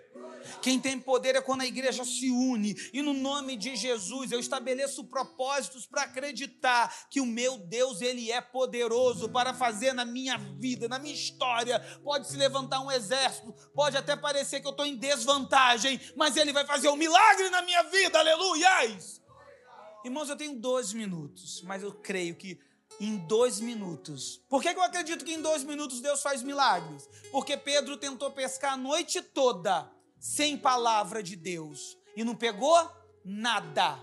Quem 0.61 0.79
tem 0.79 0.99
poder 0.99 1.35
é 1.35 1.41
quando 1.41 1.61
a 1.61 1.65
igreja 1.65 2.03
se 2.03 2.29
une 2.29 2.75
e 2.93 3.01
no 3.01 3.13
nome 3.13 3.55
de 3.55 3.75
Jesus 3.75 4.31
eu 4.31 4.39
estabeleço 4.39 5.05
propósitos 5.05 5.85
para 5.85 6.03
acreditar 6.03 7.07
que 7.09 7.21
o 7.21 7.25
meu 7.25 7.57
Deus 7.57 8.01
ele 8.01 8.31
é 8.31 8.41
poderoso 8.41 9.29
para 9.29 9.53
fazer 9.53 9.93
na 9.93 10.05
minha 10.05 10.37
vida, 10.37 10.87
na 10.87 10.99
minha 10.99 11.13
história. 11.13 11.79
Pode 12.03 12.27
se 12.27 12.37
levantar 12.37 12.79
um 12.81 12.91
exército, 12.91 13.53
pode 13.73 13.97
até 13.97 14.15
parecer 14.15 14.59
que 14.59 14.67
eu 14.67 14.71
estou 14.71 14.85
em 14.85 14.95
desvantagem, 14.95 15.99
mas 16.15 16.35
ele 16.35 16.53
vai 16.53 16.65
fazer 16.65 16.89
um 16.89 16.95
milagre 16.95 17.49
na 17.49 17.61
minha 17.61 17.83
vida. 17.83 18.19
Aleluias! 18.19 19.21
Irmãos, 20.03 20.29
eu 20.29 20.37
tenho 20.37 20.55
dois 20.59 20.93
minutos, 20.93 21.61
mas 21.63 21.83
eu 21.83 21.91
creio 21.91 22.35
que 22.35 22.59
em 22.99 23.17
dois 23.17 23.59
minutos. 23.59 24.41
Por 24.49 24.61
que 24.61 24.69
eu 24.69 24.81
acredito 24.81 25.23
que 25.23 25.33
em 25.33 25.41
dois 25.41 25.63
minutos 25.63 26.01
Deus 26.01 26.21
faz 26.21 26.41
milagres? 26.41 27.07
Porque 27.31 27.57
Pedro 27.57 27.97
tentou 27.97 28.31
pescar 28.31 28.73
a 28.73 28.77
noite 28.77 29.21
toda 29.21 29.96
sem 30.19 30.57
palavra 30.57 31.21
de 31.21 31.35
Deus 31.35 31.97
e 32.15 32.23
não 32.23 32.35
pegou 32.35 32.75
nada. 33.23 33.99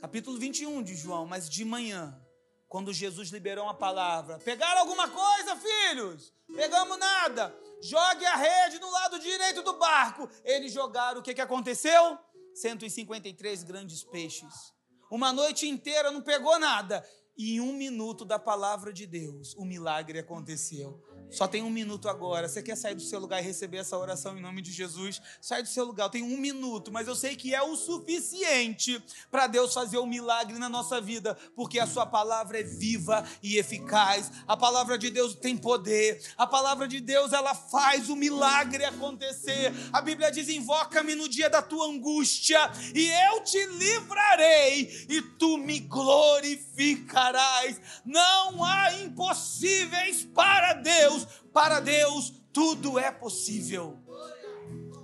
Capítulo 0.00 0.38
21 0.38 0.82
de 0.82 0.94
João, 0.94 1.26
mas 1.26 1.48
de 1.48 1.64
manhã, 1.64 2.20
quando 2.68 2.92
Jesus 2.92 3.30
liberou 3.30 3.64
uma 3.64 3.74
palavra, 3.74 4.38
pegaram 4.38 4.80
alguma 4.80 5.08
coisa, 5.08 5.56
filhos? 5.56 6.32
Pegamos 6.54 6.98
nada. 6.98 7.54
Jogue 7.80 8.26
a 8.26 8.36
rede 8.36 8.78
no 8.78 8.90
lado 8.90 9.18
direito 9.18 9.62
do 9.62 9.78
barco. 9.78 10.28
Eles 10.44 10.72
jogaram, 10.72 11.20
o 11.20 11.22
que, 11.22 11.34
que 11.34 11.40
aconteceu? 11.40 12.18
153 12.54 13.62
grandes 13.64 14.02
peixes. 14.04 14.72
Uma 15.10 15.32
noite 15.32 15.68
inteira 15.68 16.10
não 16.10 16.22
pegou 16.22 16.58
nada. 16.58 17.06
E 17.36 17.56
em 17.56 17.60
um 17.60 17.72
minuto 17.72 18.24
da 18.24 18.38
palavra 18.38 18.92
de 18.92 19.06
Deus, 19.06 19.54
o 19.54 19.64
milagre 19.64 20.18
aconteceu. 20.18 21.02
Só 21.34 21.48
tem 21.48 21.62
um 21.62 21.70
minuto 21.70 22.08
agora. 22.08 22.48
Você 22.48 22.62
quer 22.62 22.76
sair 22.76 22.94
do 22.94 23.02
seu 23.02 23.18
lugar 23.18 23.40
e 23.40 23.44
receber 23.44 23.78
essa 23.78 23.98
oração 23.98 24.38
em 24.38 24.40
nome 24.40 24.62
de 24.62 24.70
Jesus? 24.70 25.20
Sai 25.40 25.62
do 25.62 25.68
seu 25.68 25.84
lugar. 25.84 26.04
Eu 26.04 26.10
tenho 26.10 26.26
um 26.26 26.36
minuto, 26.36 26.92
mas 26.92 27.08
eu 27.08 27.16
sei 27.16 27.34
que 27.34 27.52
é 27.52 27.60
o 27.60 27.74
suficiente 27.74 29.02
para 29.32 29.48
Deus 29.48 29.74
fazer 29.74 29.98
um 29.98 30.06
milagre 30.06 30.56
na 30.58 30.68
nossa 30.68 31.00
vida, 31.00 31.36
porque 31.56 31.80
a 31.80 31.86
Sua 31.86 32.06
palavra 32.06 32.60
é 32.60 32.62
viva 32.62 33.26
e 33.42 33.58
eficaz. 33.58 34.30
A 34.46 34.56
palavra 34.56 34.96
de 34.96 35.10
Deus 35.10 35.34
tem 35.34 35.56
poder. 35.56 36.22
A 36.36 36.46
palavra 36.46 36.86
de 36.86 37.00
Deus 37.00 37.32
ela 37.32 37.54
faz 37.54 38.08
o 38.08 38.14
milagre 38.14 38.84
acontecer. 38.84 39.72
A 39.92 40.00
Bíblia 40.00 40.30
diz: 40.30 40.48
invoca-me 40.48 41.16
no 41.16 41.28
dia 41.28 41.50
da 41.50 41.60
tua 41.60 41.88
angústia 41.88 42.58
e 42.94 43.08
eu 43.08 43.42
te 43.42 43.64
livrarei 43.66 45.06
e 45.08 45.20
tu 45.20 45.58
me 45.58 45.80
glorificarás. 45.80 47.80
Não 48.04 48.62
há 48.62 48.92
impossíveis 49.00 50.24
para 50.34 50.74
Deus. 50.74 51.23
Para 51.52 51.80
Deus 51.80 52.32
tudo 52.52 52.98
é 52.98 53.10
possível. 53.10 53.98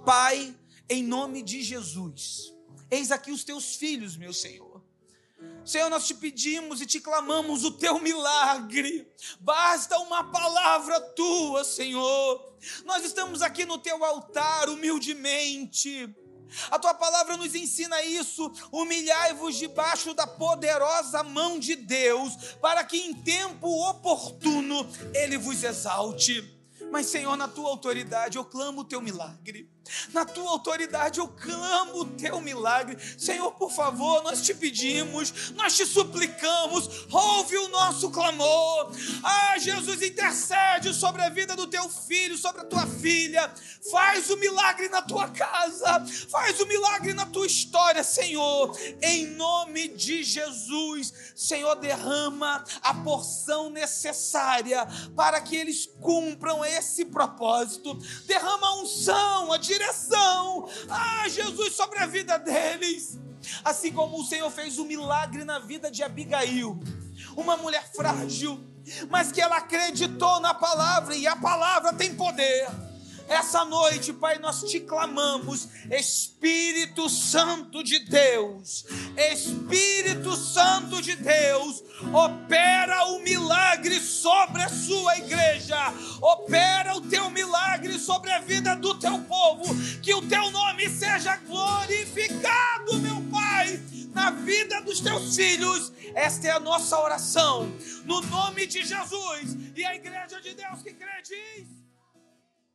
Pai, 0.04 0.56
em 0.88 1.02
nome 1.02 1.42
de 1.42 1.62
Jesus, 1.62 2.54
eis 2.90 3.10
aqui 3.10 3.30
os 3.30 3.44
teus 3.44 3.76
filhos, 3.76 4.16
meu 4.16 4.32
Senhor. 4.32 4.82
Senhor, 5.64 5.90
nós 5.90 6.06
te 6.06 6.14
pedimos 6.14 6.80
e 6.80 6.86
te 6.86 7.00
clamamos 7.00 7.64
o 7.64 7.70
teu 7.70 7.98
milagre. 7.98 9.06
Basta 9.38 9.98
uma 9.98 10.24
palavra 10.24 11.00
tua, 11.00 11.64
Senhor. 11.64 12.54
Nós 12.84 13.04
estamos 13.04 13.42
aqui 13.42 13.64
no 13.64 13.78
teu 13.78 14.04
altar 14.04 14.68
humildemente. 14.68 16.14
A 16.70 16.78
tua 16.78 16.94
palavra 16.94 17.36
nos 17.36 17.54
ensina 17.54 18.02
isso. 18.02 18.50
Humilhai-vos 18.72 19.56
debaixo 19.56 20.14
da 20.14 20.26
poderosa 20.26 21.22
mão 21.22 21.58
de 21.58 21.76
Deus, 21.76 22.34
para 22.60 22.84
que 22.84 22.96
em 22.96 23.14
tempo 23.14 23.68
oportuno 23.88 24.86
ele 25.14 25.38
vos 25.38 25.62
exalte. 25.62 26.59
Mas, 26.90 27.06
Senhor, 27.06 27.36
na 27.36 27.48
tua 27.48 27.68
autoridade 27.68 28.36
eu 28.36 28.44
clamo 28.44 28.80
o 28.80 28.84
teu 28.84 29.00
milagre. 29.00 29.70
Na 30.12 30.24
tua 30.24 30.50
autoridade 30.50 31.18
eu 31.18 31.28
clamo 31.28 32.00
o 32.00 32.04
teu 32.04 32.40
milagre. 32.40 32.96
Senhor, 33.18 33.52
por 33.52 33.72
favor, 33.72 34.22
nós 34.22 34.42
te 34.42 34.54
pedimos, 34.54 35.50
nós 35.52 35.76
te 35.76 35.84
suplicamos, 35.84 37.06
ouve 37.10 37.56
o 37.56 37.68
nosso 37.68 38.10
clamor. 38.10 38.92
Ah, 39.22 39.58
Jesus, 39.58 40.02
intercede 40.02 40.94
sobre 40.94 41.22
a 41.22 41.28
vida 41.28 41.56
do 41.56 41.66
teu 41.66 41.88
filho, 41.88 42.36
sobre 42.36 42.62
a 42.62 42.64
tua 42.64 42.86
filha. 42.86 43.52
Faz 43.90 44.30
o 44.30 44.36
milagre 44.36 44.88
na 44.88 45.02
tua 45.02 45.28
casa, 45.28 46.04
faz 46.28 46.60
o 46.60 46.66
milagre 46.66 47.12
na 47.12 47.26
tua 47.26 47.46
história, 47.46 48.04
Senhor. 48.04 48.76
Em 49.02 49.26
nome 49.26 49.88
de 49.88 50.22
Jesus, 50.22 51.12
Senhor, 51.34 51.74
derrama 51.76 52.64
a 52.82 52.94
porção 52.94 53.70
necessária 53.70 54.86
para 55.16 55.40
que 55.40 55.56
eles 55.56 55.86
cumpram 56.00 56.64
esse 56.64 56.79
propósito. 57.06 57.94
Derrama 58.26 58.66
a 58.66 58.74
unção, 58.82 59.52
a 59.52 59.56
direção, 59.58 60.68
Ah, 60.88 61.28
Jesus, 61.28 61.74
sobre 61.74 61.98
a 61.98 62.06
vida 62.06 62.38
deles. 62.38 63.18
Assim 63.64 63.92
como 63.92 64.20
o 64.20 64.24
Senhor 64.24 64.50
fez 64.50 64.78
um 64.78 64.84
milagre 64.84 65.44
na 65.44 65.58
vida 65.58 65.90
de 65.90 66.02
Abigail, 66.02 66.78
uma 67.36 67.56
mulher 67.56 67.90
frágil, 67.94 68.60
mas 69.08 69.32
que 69.32 69.40
ela 69.40 69.56
acreditou 69.56 70.40
na 70.40 70.52
palavra 70.52 71.14
e 71.16 71.26
a 71.26 71.36
palavra 71.36 71.92
tem 71.92 72.14
poder. 72.14 72.68
Essa 73.30 73.64
noite, 73.64 74.12
Pai, 74.12 74.40
nós 74.40 74.64
te 74.64 74.80
clamamos, 74.80 75.68
Espírito 75.88 77.08
Santo 77.08 77.80
de 77.80 78.00
Deus, 78.00 78.84
Espírito 79.16 80.34
Santo 80.34 81.00
de 81.00 81.14
Deus, 81.14 81.80
opera 82.12 83.04
o 83.04 83.20
milagre 83.20 84.00
sobre 84.00 84.62
a 84.62 84.68
sua 84.68 85.16
igreja, 85.18 85.78
opera 86.20 86.96
o 86.96 87.02
teu 87.02 87.30
milagre 87.30 88.00
sobre 88.00 88.32
a 88.32 88.40
vida 88.40 88.74
do 88.74 88.98
teu 88.98 89.16
povo, 89.20 89.76
que 90.02 90.12
o 90.12 90.26
teu 90.28 90.50
nome 90.50 90.90
seja 90.90 91.36
glorificado, 91.36 92.98
meu 92.98 93.22
Pai, 93.30 93.80
na 94.12 94.32
vida 94.32 94.82
dos 94.82 94.98
teus 94.98 95.36
filhos. 95.36 95.92
Esta 96.16 96.48
é 96.48 96.50
a 96.50 96.58
nossa 96.58 96.98
oração, 96.98 97.72
no 98.04 98.20
nome 98.22 98.66
de 98.66 98.84
Jesus. 98.84 99.56
E 99.76 99.84
a 99.84 99.94
igreja 99.94 100.40
de 100.40 100.52
Deus 100.52 100.82
que 100.82 100.92
crê 100.92 101.22
diz. 101.22 101.79